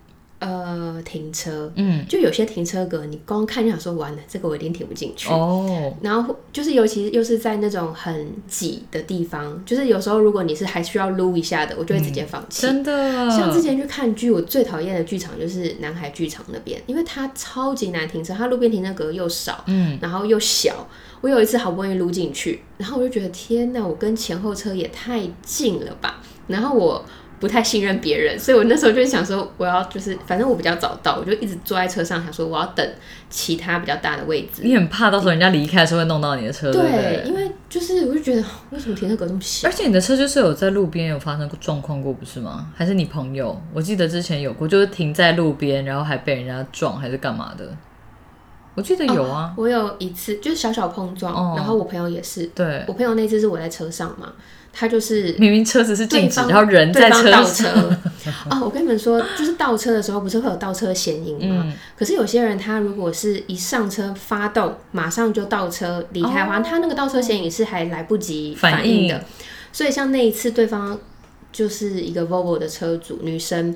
[0.46, 5.28] 呃，停车，嗯，就有些停车格，你光看就想说完了，这个我一定停不进去。
[5.30, 12.62] 哦，然后就是尤其又是在那种很挤的地方，就是有时候如果你是还需要撸一下的，我就会直接放弃。
[12.62, 20.88] 真的，像之前去看剧，我最讨厌的剧场就是南海剧场那边，因为它超级难停车，它路边停车格又少，嗯，然后又小。
[21.22, 27.04] 我有一次好不容易撸进去，然后我就觉得天哪，我跟前后车也太近了吧，然后我。
[27.40, 32.88] 不太信任别人，所以我那时候就想说，我要就是反正我比较早到，我就一直坐在车上，想说我要等
[33.30, 34.62] 其他比较大的位置。
[34.64, 39.68] 你很怕到时候人家离开的时候会弄到你的车，对因为就是我就觉得为什么停车格这么小？
[39.68, 42.72] 而且你的车就是有在路边有发生过状况过，不是吗？
[42.76, 43.62] 还是你朋友？
[43.74, 47.68] 我记得之前有过，就是停在路边，然后还被人家撞，还是干嘛的？
[48.76, 54.34] 我记得有啊，我有一次就是小小碰撞，然后我朋友也是，对我朋友那次是我在车上嘛。
[54.78, 57.70] 他就是明明车子是静止，然后人在车倒车。
[58.52, 61.74] 哦，我跟你们说，就是倒车的时候不是会有倒车显影吗？
[61.98, 69.24] 可是有些人他如果是一上车发动，马上就倒车离开的话，他那个倒车显影是还来不及反应的。
[69.72, 71.00] 所以像那一次，对方
[71.54, 73.74] 就是一个 Volvo 的车主女生，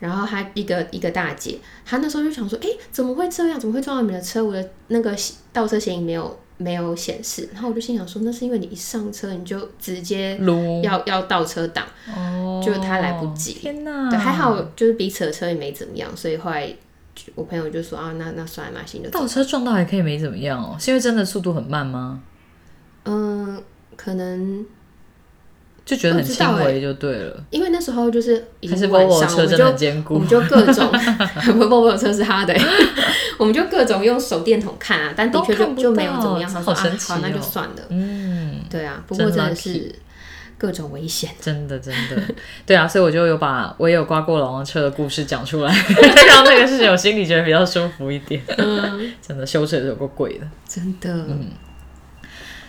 [0.00, 3.58] 然后她一个一个大姐，她那时候就想说：“哎，怎么会这样？
[3.58, 4.44] 怎么会撞到你的车？
[4.44, 5.16] 我的那个
[5.52, 10.38] 倒车显影没有。”没有显示，然后我就心想说，那是因为你一上车你就直接
[10.82, 11.84] 要要倒车档，
[12.64, 13.54] 就他来不及。
[13.54, 14.08] 天哪！
[14.08, 16.72] 对，还好就是彼此的车也没怎么样，所以后来
[17.34, 22.22] 我朋友就说啊，那那算了嘛，行就倒车撞到还可以没怎么样哦，是因为真的速度很慢吗？
[23.04, 23.62] 嗯，
[23.96, 24.64] 可能。
[25.84, 30.90] 就觉得很轻微就对了，因为那时候就是还是 Volvo 车真的坚固，我们就各种
[31.58, 32.54] Volvo 车是他的，
[33.36, 39.92] 我们就各种用手电筒看啊，但的确就就没有怎么样，好神奇好那就算了，嗯，对啊，不过真的是
[40.56, 42.22] 各种危险，真的真的，
[42.64, 45.74] 对啊，所以我就有把我也有刮过老王车的故事讲出来，
[46.28, 51.50] 让那个事情我心里觉得比较舒服一点，嗯，真的修车有够贵的，真的，嗯。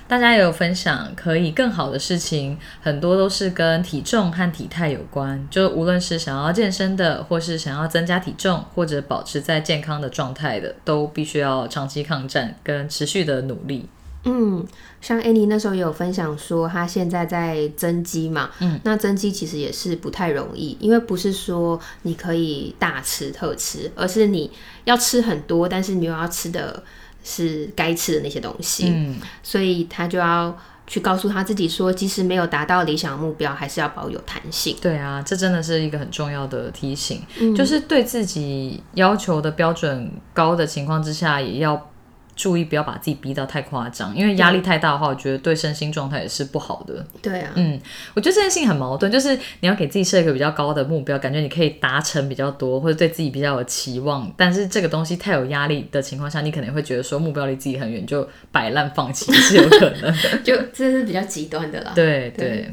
[0.08, 5.48] 大家也有分享可以更好的事情，很多都是跟体重和体态有关。
[5.50, 13.88] 就无论是想要健身的，或是想要增加体重，或者保持在健康的状态的，都必须要长期抗战跟持续的努力。
[14.26, 14.66] 嗯，
[15.02, 18.52] 像 Annie 那时候也有分享说，她现在在增肌嘛。
[18.60, 24.52] 嗯，那增肌其实也是不太容易，因为不是说你可以大吃特吃，而是你
[24.84, 26.84] 要吃很多，但是你又要吃的。
[27.24, 30.56] 是该吃的那些东西，嗯，所以他就要
[30.86, 34.76] 去告诉他自己说，即使没有达到理想目标，还是要保有弹性。
[34.82, 37.22] 对啊，这真的是一个很重要的提醒，
[37.56, 41.90] 就是对自己要求的标准高的情况之下，也要。
[42.36, 47.06] 注意不要把自己逼到太夸张，因为压力太大的话，我觉得对身心状态也是不好的。
[47.22, 47.80] 对啊，嗯，
[48.14, 61.92] 我觉得这件事情很矛盾，就是你要给自己设一个比较高的目标，感觉你可以达成比较多，或者对自己比较有期望，但是这个东西太有压力的情况下，你可能会觉得说目标离自己很远，就摆烂放弃是有可能的，就这是比较极端的啦。
[61.94, 62.70] 对对，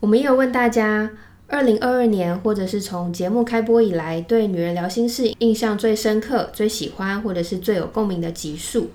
[0.00, 1.10] 我们也有问大家。
[1.50, 8.90] 二零二二年，或者是从节目开播以来，对《女人聊心事》印象最深刻、最喜欢，或者是最有共鸣的集数，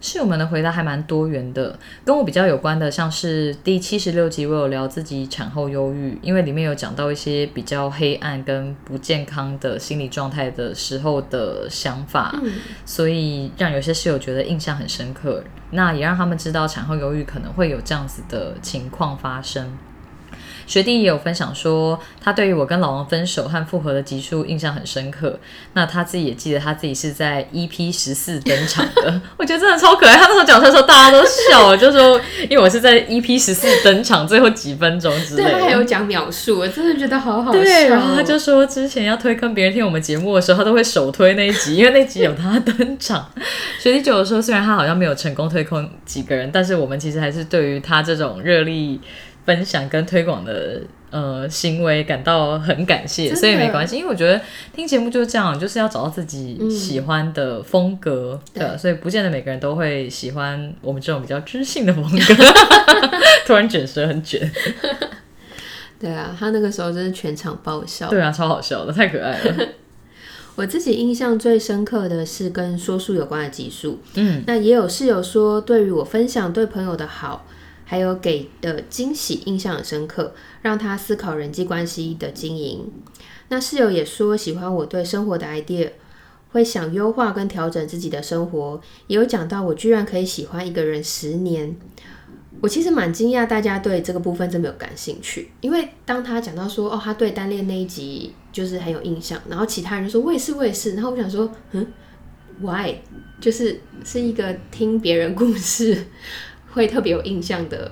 [0.00, 1.78] 室友们的回答还蛮多元的。
[2.06, 12.34] 跟我比较有关的，像是第七十六集，我有聊自己产后忧郁，因为里面有讲到一些比较黑暗跟不健康的心理状态的时候的想法，
[12.86, 15.44] 所以让有些室友觉得印象很深刻。
[15.72, 19.76] 那也让他们知道产后忧郁可能会有这样子的情况发生。
[20.68, 25.40] 学弟也有分享说，他对于我跟老王分手和复合的集数印象很深刻。
[25.72, 30.14] 那他自己也记得他自己是在 EP 十四登场的，我觉得真的超可爱。
[30.14, 35.58] 他那时候讲出来的时候，大家都笑了，就说因为我是在 EP 十四登场最后几分钟之类对，的。
[35.58, 37.62] 他还有讲秒数，我真的觉得好好笑哦。
[37.62, 43.30] 对，然后他就说，之前要推坑别人听我们节目的时候，他都会首推那一集，因为那集有他登场。
[43.78, 49.00] 学弟九说，虽然他好像没有成功推坑几个人，但是我们其实还是对于他这种热力
[49.48, 54.38] 分享跟推广的呃行为感到很感谢，所以没关系，因为我觉得
[54.74, 62.18] 听节目就是这样，就是要找到自己喜欢的风格的，对所以不见得每个人都会喜欢我们这种比较知性的风格。
[63.46, 64.38] 突然卷舌很卷，
[65.98, 68.10] 对啊，他那个时候真是全场爆笑。
[68.10, 69.68] 对啊，超好笑的，太可爱了。
[70.56, 73.98] 我自己印象最深刻的是跟说书有关的集数。
[74.16, 77.46] 嗯，那也有室友说，对于我分享对朋友的好，
[77.90, 82.92] 还有给的惊喜印象很深刻，让他思考人际关系的经营。
[83.48, 85.92] 那室友也说喜欢我对生活的 idea，
[86.50, 91.74] 会想优化跟调整自己的生活，也有讲到我居然可以喜欢一个人十年。
[92.60, 101.86] 我其实蛮惊讶，大家对这个部分这么有感兴趣，因为当他讲到说哦，他对单恋那一集就是很有印象，然后其他人就说我也是，我也是，然后我想说，嗯
[102.60, 102.96] ，why？
[103.40, 106.06] 就是是一个听别人故事
[106.78, 107.90] 会特别有印象的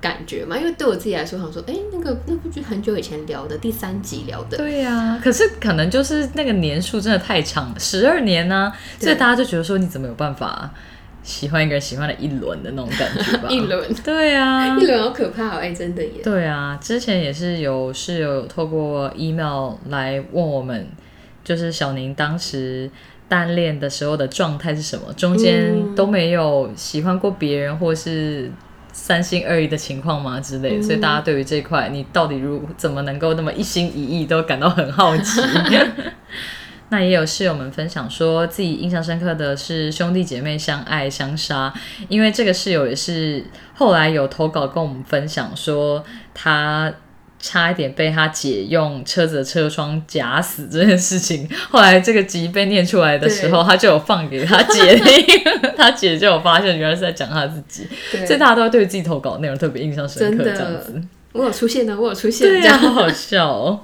[0.00, 0.58] 感觉嘛？
[0.58, 10.70] 因为对我自己来说，想说，哎、那个那部剧很久以前聊的第三集聊的，对呀、可是可能就是那个年数真的太长，十二年呢、所以大家就觉得说你怎么有办法
[11.22, 13.48] 喜欢一个人喜欢了一轮的那种感觉吧？
[13.50, 15.58] 一轮对啊一，轮好可怕哦！
[15.58, 20.88] 哎、真的耶，对啊，之前也是有室友透过 email 来问我们，
[21.44, 22.88] 就是小宁当时
[23.28, 28.50] 单恋的时候的状态是什么，中间都没有喜欢过别人或是。
[28.90, 30.40] 三心二意的情况吗？
[30.40, 35.40] 之类的，所以大家对于这块，你到底如怎么能够那么一心一意，都感到很好奇。
[36.88, 41.72] 那也有室友们分享说，自己印象深刻的是兄弟姐妹相爱相杀，
[42.08, 46.02] 因为这个室友也是后来有投稿跟我们分享说，
[46.34, 46.92] 他
[47.38, 51.48] 差一点被他姐用车子的车窗夹死这件事情。
[51.70, 55.44] 后来这个集被念出来的时候，他就有放给他姐听，
[55.76, 57.86] 他姐就有发现原来是在讲他自己，
[58.26, 61.00] 所以，大家都会对自己投稿的内容特别印象深刻，这样子。
[61.32, 63.80] 我有出现的，我有出现，这样好好笑哦。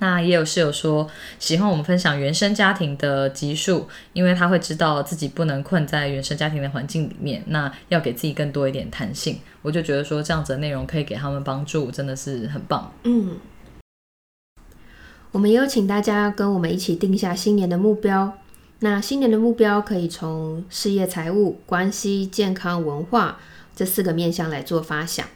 [0.00, 1.08] 那也有室友说
[1.38, 9.38] 喜欢我们分享原生家庭的集数，因为他会知道自己不能困在原生家庭的环境里面，那要给自己更多一点弹性。
[9.62, 12.92] 我就觉得说这样子的内容可以给他们帮助，真的是很棒。
[13.02, 13.38] 嗯，
[15.32, 18.38] 我们也有请大家跟我们一起定下新年的目标。
[18.80, 23.40] 那新年的目标可以从事业、财务、关系、健康、文化
[23.74, 25.26] 这四个面向来做发想。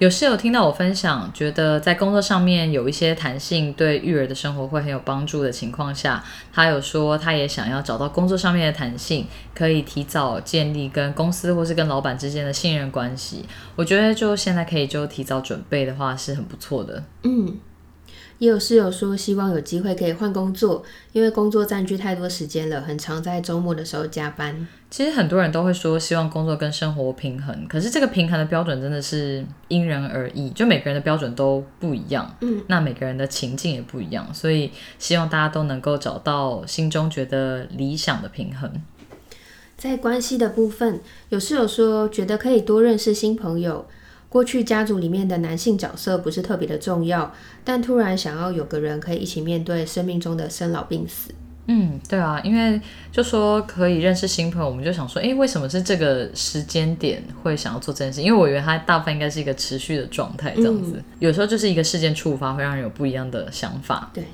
[0.00, 13.44] 有室友听到我分享，觉得在工作上面有一些弹性，对育儿的生活会很有帮助的情况下，他有说他也想要找到工作上面的弹性，可以提早建立跟公司或是跟老板之间的信任关系。
[13.76, 17.04] 我觉得就现在可以就提早准备的话是很不错的。
[17.24, 17.58] 嗯，
[18.40, 24.66] 也有室友说希望有机会可以换工作，因为工作占据太多时间了，很常在周末的时候加班。
[24.90, 32.34] 其实很多人都会说希望工作跟生活平衡，可是这个平衡的标准真的是因人而异，就每个人的标准都不一样。
[32.40, 38.72] 嗯，那每个人的情境也不一样，所以希望大家都能够找到心中觉得理想的平衡。
[39.76, 43.86] 在关系的部分，有室友说觉得可以多认识新朋友。
[44.30, 47.30] 过去家族里面的男性角色不是特别的重要，
[47.62, 51.34] 但突然想要有个人可以一起面对生命中的生老病死。
[51.66, 52.80] 嗯，对啊，因为
[53.12, 58.22] 就说可以认识新朋友，我们就想说，诶，为什么是这个时间点会想要做这件事？
[58.22, 61.00] 因为我以为它大部分应该是一个持续的状态，这样子。
[61.18, 64.10] 有时候就是一个事件触发，会让人有不一样的想法。
[64.12, 64.24] 对，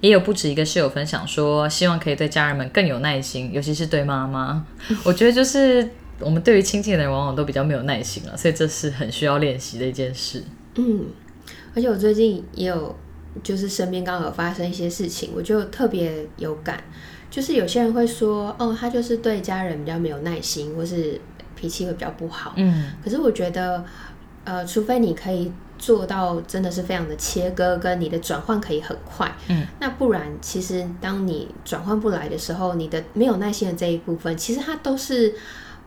[0.00, 4.64] 也有不止一个室友分享说，希望可以对家人们更有耐心，尤其是对妈妈。
[5.04, 10.42] 我觉得就是我们对于亲近的人往往都比较没有耐心了，所以这是很需要练习的一件事。
[10.74, 11.06] 嗯，
[11.74, 12.94] 而且我最近也有，
[13.42, 16.82] 就是身边刚好有发生一些事情，我就特别有感。
[17.30, 21.20] 就是有些人会说，哦，他就是对家人比较没有耐心，或是
[21.54, 22.54] 脾气会比较不好。
[22.56, 23.84] 嗯可是我觉得，
[24.44, 35.34] 呃，除非你可以做到真的是非常的切割，跟你的转换可以很快，嗯，那不然其实当你转换不来的时候，你的没有耐心的这一部分，其实它都是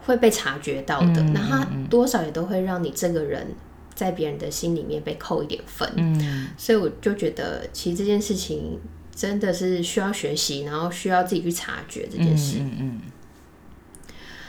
[0.06, 3.48] 会被察觉到的，嗯那它嗯嗯多少也都会让你这个人
[3.94, 8.80] 在别人的心里面被扣一点分，嗯所以我就觉得其实这件事情
[9.16, 12.58] 真的是需要学习，然后需要自己去察觉这件事。
[12.60, 13.02] 嗯嗯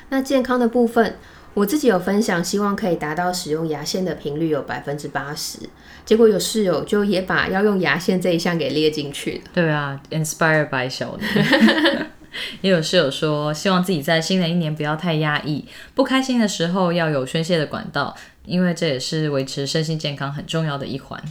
[0.09, 1.17] 那健康的部分，
[1.55, 5.59] 我自己有分享，希望可以达到使用牙线的频率有百分之八十，
[6.05, 9.51] 结果有室友就也把要用牙线这一项给列进去了。
[9.55, 11.27] 对啊，inspired by 小宁。
[12.63, 15.65] 也有室友说，希望自己在新的一年不要太压抑，
[15.95, 21.23] 不开心的时候要有宣泄的管道，因为这也是维持身心健康很重要的一环。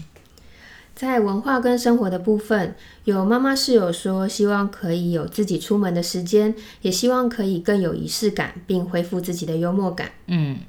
[0.93, 2.75] 在文化跟生活的部分，
[3.05, 10.11] 有妈妈室友说，希望可以有自己出门的时间，也希望可以更有仪式感，并恢复自己的幽默感。
[10.27, 10.59] 嗯，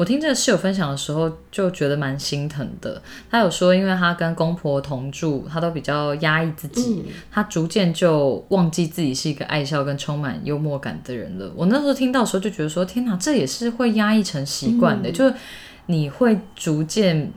[0.00, 3.02] 我听这个室友分享的时候，就觉得蛮心疼的。
[3.30, 11.52] 他有说，因为他跟公婆同住，他都比较压抑自己，他逐渐就忘记自己是一个爱笑跟充满幽默感的人了。
[11.54, 15.34] 我那时候听到的时候，就觉得说，天哪，这也是会压抑成习惯的，就是
[15.84, 17.30] 你会逐渐。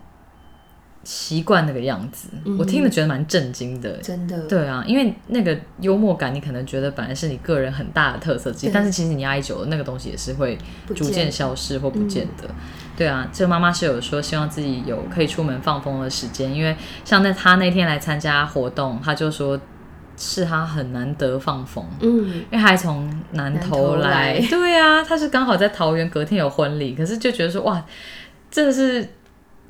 [1.03, 3.91] 习惯那个样子，我听了觉得蛮震惊的。
[3.97, 10.57] 真的，对啊，因为那个幽默感，你可能觉得本来是你个人很大的特色之一，但是其实你压抑久了，那个东西也是会
[10.95, 12.49] 逐渐消失或不见的。
[12.95, 16.73] 对啊，这个妈妈是有说希望自己有可以出门放风的时间，因为
[17.03, 19.59] 像那她那天来参加活动，她就说
[20.15, 27.85] 是她很难得放风，嗯，因为还从南投来，对啊，她是刚好在桃园隔天有婚礼，可是就觉得说哇，
[28.49, 29.05] 真的是。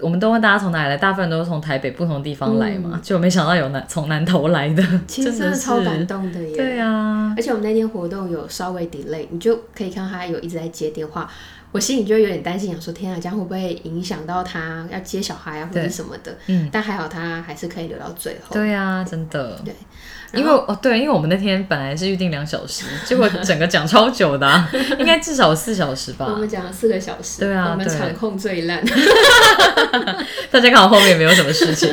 [0.03, 6.55] 我们都问大家从哪里来，大部分都是从台北不同地方来嘛，就没想到有南从南头来的， 其实真的超感动的耶。
[6.55, 11.29] 对啊，而且我们那天活动有稍微 delay，你就可以看到他有一直在接电话，
[11.71, 16.35] 我心里就有点担心，想说天啊，这样会不会影响到他要接小孩啊或者什么的？
[16.47, 18.53] 嗯，但还好他还是可以留到最后。
[18.53, 19.59] 对啊，真的。
[19.63, 19.73] 对。
[20.33, 24.65] 因为哦，对，因为我们那天本来是预定两小时， 结果整个讲超久的，
[24.97, 26.27] 应该至少四小时吧。
[26.29, 28.83] 我们讲了四个小时，对啊，我们场控最烂。
[30.49, 31.89] 大家看我后面没有什么事情，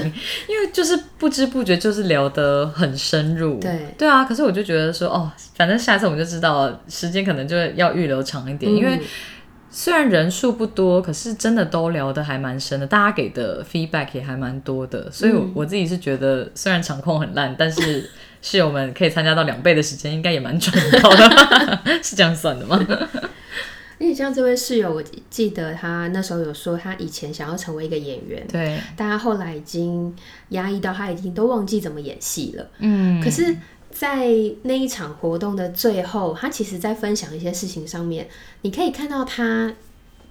[0.49, 3.59] 因为就是不知不觉就是聊得很深入。
[3.59, 4.25] 对，对啊。
[4.25, 9.01] 可是我就觉得说，哦，反正下次我们就知道时间可能就要预留长一点，因为
[9.71, 18.11] 虽然人数不多，可是真的都聊得还蛮深的，大家给的 feedback 也还蛮多的，所以我我自己是觉得，虽然场控很烂，但是。
[18.43, 22.79] 室友们可以参加到两倍的时间，应该也蛮赚到的， 是这样算的吗？
[22.89, 30.17] 而且像这位室友，我记得他那时候有说，他以前想要成为一个演员，对，但他后来已经
[30.49, 32.67] 压抑到他已经都忘记怎么演戏了。
[32.79, 33.55] 嗯，可是，
[33.91, 34.29] 在
[34.63, 38.29] 那一场活动的最后，他其实在分享一些事情上面，
[38.63, 39.73] 你可以看到他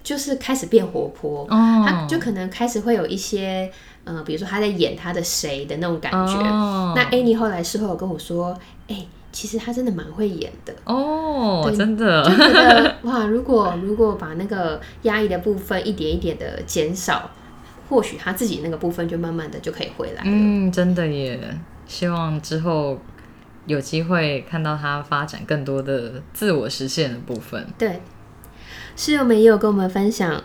[0.02, 3.70] 就是开始变活泼，他就可能开始会有一些。
[4.04, 6.34] 嗯，比如说他在演他的谁的那种感觉。
[6.96, 8.58] 那 Annie 后来事后有跟我说，
[8.88, 12.24] 哎，其实他真的蛮会演的哦，真的。
[12.24, 17.30] 就觉得哇，如果如果把那个压抑的部分一点一点的减少，
[17.90, 20.22] 或许他自己那个部分就慢慢的就可以回来。
[20.24, 21.38] 嗯，真的耶。
[21.86, 22.98] 希望之后
[23.70, 27.64] 有机会看到他发展更多的自我实现的部分。
[27.78, 28.02] 对，
[28.96, 30.42] 室友们也有跟我们分享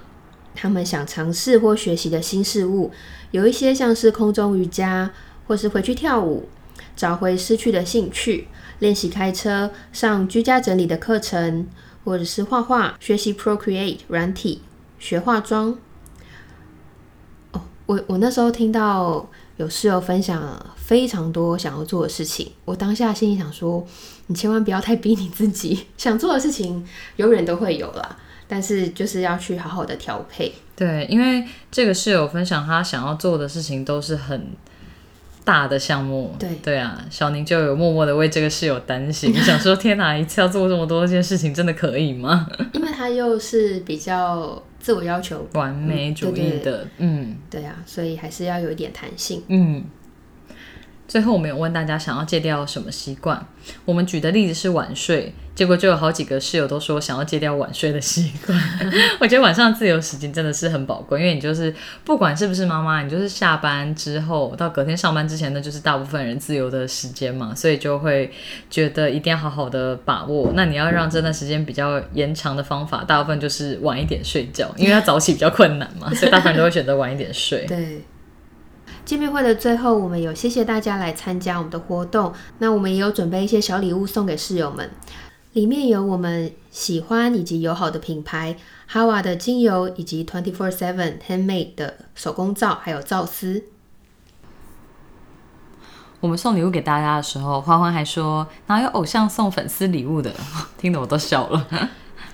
[0.54, 2.92] 他们想尝试或学习的新事物。
[3.32, 5.12] 有一些像是空中瑜伽，
[5.48, 6.48] 或是回去跳舞，
[6.96, 8.48] 找回失去的兴趣，
[8.78, 11.68] 练习开车，上居家整理的课程，
[12.04, 14.62] 或者是画画，学习 Procreate 软体，
[15.00, 15.76] 学化妆。
[17.54, 19.28] 哦，我我那时候听到
[19.58, 23.86] 有室友分享非常多想要做的事情，我当下心里想说，
[24.28, 26.86] 你千万不要太逼你自己， 想做的事情
[27.18, 28.18] 永远都会有啦。
[28.48, 30.54] 但是就是要去好好的调配。
[30.76, 34.50] 对，因为这个室友分享他想要做的事情都是很
[35.44, 36.36] 大的项目。
[36.38, 42.48] 对对啊，小宁就有默默的为这个室友担心， 想说天哪，一次要做这么多件事情，真的可以吗？
[42.74, 49.42] 因为他又是比较自我要求完美主义的，嗯，对啊，所以还是要有一点弹性。
[49.48, 49.84] 嗯。
[51.08, 53.46] 最后，我们有问大家想要戒掉什么习惯？
[53.86, 58.60] 我们举的例子是晚睡，结果就有好几个室友都说想要戒掉晚睡的习惯。
[59.22, 68.32] 我觉得晚上自由时间真的是很宝贵，因为你就是不管是不是妈妈，你就是下班之后到隔天上班之前，那就是大部分人自由的时间嘛，所以就会
[68.70, 70.52] 觉得一定要好好的把握。
[70.56, 77.66] 那你要让这段时间比较延长的方法，大部分就是晚一点睡觉，因为要早起比较困难嘛，所以大部分都会选择晚一点睡。
[77.68, 78.02] 对。
[79.06, 82.34] 见面会的最后，我们有谢谢大家来参加我们的活动。
[82.58, 84.90] 那我们也有准备一些小礼物送给室友们，
[85.54, 93.66] 里面有我们喜欢以及友好的品牌哈瓦的精油，以及 Twenty Four Seven Handmade 的手工皂，还有皂丝。
[96.20, 100.34] 我们送礼物给大家的时候，欢欢还说哪有偶像送粉丝礼物的，
[100.80, 101.68] 听得我都笑了。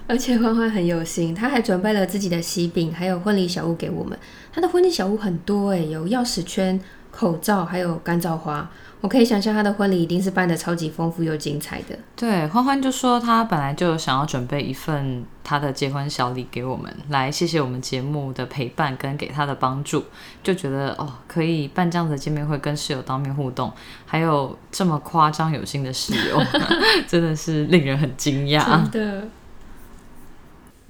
[0.07, 4.17] 而且欢欢很有心，他还准备了自己的喜饼，还有婚礼小物给我们。
[4.51, 6.79] 他的婚礼小物很多诶，有钥匙圈、
[7.11, 8.69] 口罩，还有干燥花。
[8.99, 11.97] 我可以想象他的婚礼一定是办的超级丰富又精彩的。
[12.15, 20.03] 对，欢欢就说他本来就想要准备一份他的结婚小礼给我们，来谢谢我们节目的陪伴跟给他的帮助，
[20.43, 23.73] 就觉得哦，可以办这样的见面会，跟室友当面互动，
[24.05, 26.39] 还有这么夸张有心的室友，
[27.07, 28.63] 真的是令人很惊讶。
[28.63, 29.27] 真的。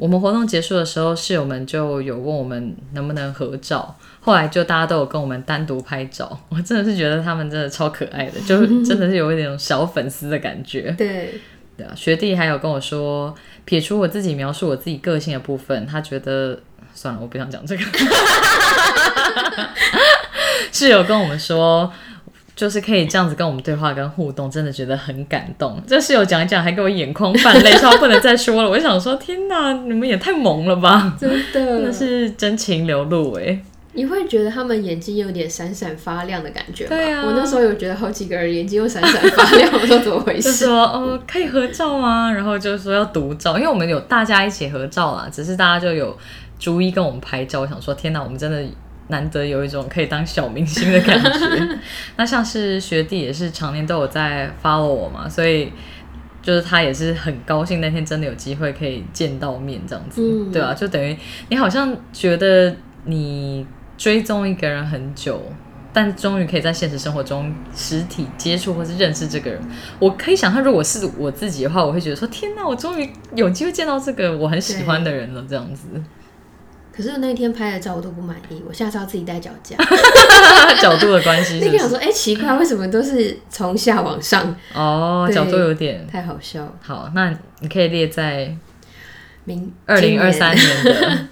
[0.01, 10.89] 我们活动结束的时候，室友们就有问我们能不能合照，后来就大家都有跟我们单独拍照， 我真的是觉得他们真的超可爱的，就 真的是有一点小粉丝的感觉。
[10.97, 11.39] 对，
[11.77, 16.59] 对啊，学弟还有跟我说，撇除我自己描述我自己个性的部分，他觉得
[16.95, 17.83] 算了，我不想讲这个。
[20.71, 21.93] 室友跟我们说。
[22.61, 25.81] 就是可以这样子跟我们对话跟互动，真的觉得很感动。
[25.87, 28.69] 这室友讲一讲，还给我眼眶泛泪，说不能再说了。
[28.69, 31.17] 我想说，天哪，你们也太萌了吧！
[31.19, 33.59] 真的，真的是真情流露哎。
[33.93, 36.89] 你会觉得他们眼睛有点闪闪发亮的感觉吗？
[36.91, 40.51] 对啊，我那时候有觉得好几个人眼睛又闪闪发亮，我说怎么回事？
[40.61, 42.31] 就说哦，可以合照吗？
[42.31, 46.15] 然后就说要独照，因为我们有大家一起合照啦，只是大家就有
[46.59, 47.61] 逐一跟我们拍照。
[47.61, 48.63] 我想说，天哪，我们真的。
[49.07, 51.79] 难得有一种可以当小明星的感觉。
[52.17, 55.71] 那像是学弟也是常年都有在 follow 我嘛，所以
[56.41, 61.15] 就是他也是很高兴那天真的有机会可以见到面这样子，对啊，就等于
[61.49, 62.75] 你好像觉得
[63.05, 63.65] 你
[63.97, 65.39] 追踪一个人很久，
[65.93, 69.61] 但终于可以在现实生活中实体接触或是认识这个人。
[69.99, 75.85] 我可以想象，如果是我自己的话，我会觉得说：天哪，我终于有机会见到这个我很喜欢的人了，这样子。
[77.01, 79.75] 可是那天拍的照我都不满意，我下次要自己带脚架。
[80.79, 81.57] 角度的关系。
[81.59, 84.55] 那天想说，哎，奇怪，为什么都是从下往上？
[84.71, 86.71] 哦，角度有点太好笑。
[86.79, 88.55] 好，那你可以列在
[89.45, 91.27] 明二零二三年的。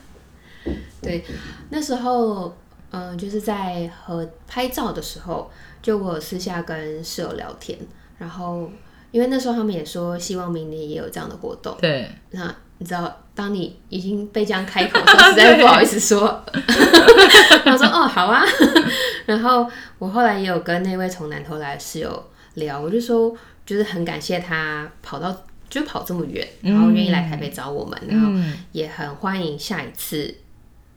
[1.04, 1.24] 对，
[1.70, 2.58] 那时候，
[2.90, 5.52] 嗯，就是在和拍照的时候，
[5.84, 7.78] 就我私下跟室友聊天，
[8.18, 8.72] 然后
[9.12, 11.78] 因为那时候他们也说希望明年也有这样的活动。
[11.80, 12.52] 对，那。
[12.82, 15.00] 你知道，当你已经被这样开口，
[15.32, 16.44] 实在不好意思说。
[17.64, 18.44] 他说：“哦，好啊。
[19.26, 19.66] ”然后
[19.98, 23.34] 我后来也有跟那位从南头来的室友聊，我就说，
[23.66, 25.34] 就是很感谢他跑到
[25.70, 28.30] 就跑这么远，然后愿意来台北找我们，然后
[28.74, 30.36] 也很欢迎下一次，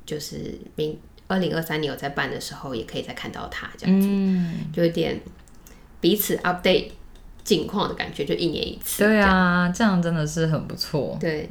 [0.04, 4.08] 就是明二零二三年有在办的时候，也可以再看到他这样子，
[4.72, 5.20] 就有点
[6.00, 6.88] 彼此 update
[7.44, 9.04] 近况的感觉，就一年一次。
[9.04, 11.16] 对啊，这样真的是很不错。
[11.20, 11.48] 对。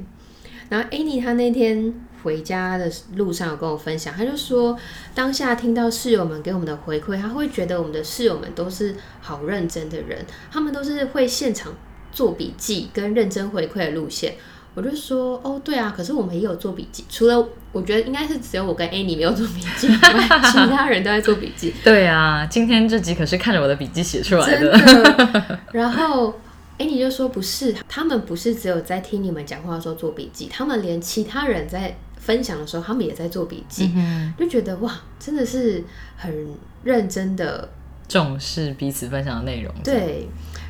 [0.71, 1.93] 然后 Annie 她那天
[2.23, 4.77] 回家的路上有跟我分享，她就说
[5.13, 11.73] 当下听到室友们给我们的回馈，她会觉得我们的室友们都是好认真的人，他们都是会现场
[12.13, 14.35] 做笔记跟认真回馈的路线。
[14.73, 21.73] 我就说哦，对啊，可是我们也有做笔记，除了我觉得应该是只有我跟 Annie 没有做笔记， 其他人都在做笔记。
[21.83, 25.59] 对啊，今天这集可是看着我的笔记写出来的。
[25.73, 26.33] 然后。
[26.81, 33.93] 哎，你就说不是，他们不是只有在听你们讲话的时候做笔记，他们连其他人在分享的时候，他们也在做笔记，
[34.35, 35.83] 就觉得哇，真的是
[36.17, 36.47] 很
[36.83, 37.69] 认真的
[38.07, 39.71] 重视彼此分享的内容。
[39.83, 40.27] 对，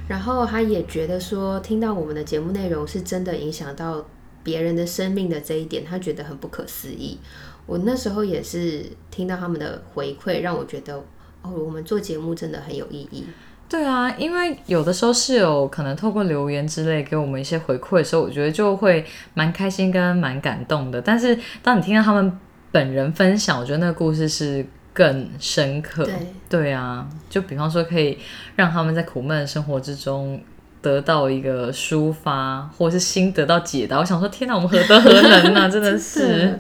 [0.10, 4.06] 然后他也觉得说，听到我们的节目内容是真的影响到
[4.44, 7.18] 别人的生命的这一点，他觉得很不可思议。
[7.66, 10.98] 我那时候也是听到他们的回馈，让我觉得
[11.42, 13.24] 哦，我们做节目真的很有意义。
[13.72, 21.02] 对啊，因为有的时候是有可能透过留言之类给我们一些回馈的时候，我觉得就会蛮开心跟蛮感动的。
[21.02, 22.38] 但是当你听到他们
[22.70, 26.04] 本人分享，我觉得那个故事是更深刻。
[26.04, 26.14] 对，
[26.50, 28.18] 对啊，就比方说可以
[28.58, 30.38] 让他们在苦闷的生活之中
[30.82, 33.98] 得到一个抒发，或者是心得到解答。
[34.00, 35.68] 我想说，天哪，我们何德何能啊！
[35.72, 36.60] 真的是。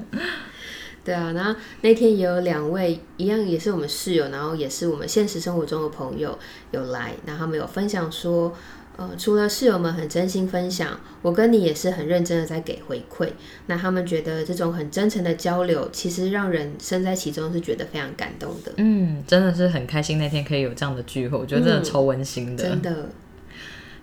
[1.03, 6.37] 对啊，然后那天也有两位一样也是我们室友，然后也是我们现实生活中的朋友
[6.69, 8.53] 有来，然后他们有分享说，
[8.97, 13.29] 呃，除了室友们很真心分享，我跟你也是很认真的在给回馈。
[13.65, 18.71] 那他们觉得这种很真诚的交流，其实让人身在其中是觉得非常感动的。
[18.77, 22.63] 嗯，真的是很开心那天可以有这样的聚会，我觉得真的超温馨的。
[22.63, 23.09] 真的，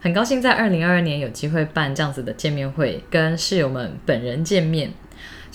[0.00, 4.92] 很高兴在二零二二年有机会办这样子的见面会，跟室友们本人见面。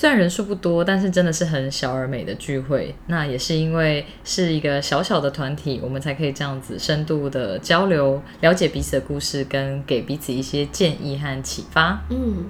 [0.04, 2.93] 虽然人数不多，但是真的是很小而美的聚会。
[3.08, 12.04] 那也是因为是一个小小的团体，我们才可以这样子深度的交流，了解彼此的故事，跟给彼此一些建议和启发。
[12.10, 12.43] 嗯，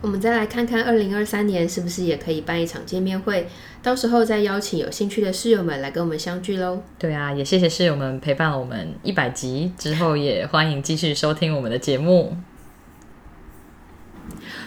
[0.00, 3.46] 我们再来看看二零二三年是不是也可以办一场见面会，
[3.82, 6.82] 到时候再邀请有兴趣的室友们来跟我们相聚喽。
[6.98, 12.34] 对啊，也谢谢室友们陪伴了我们一百集之后，也欢迎继续收听我们的节目。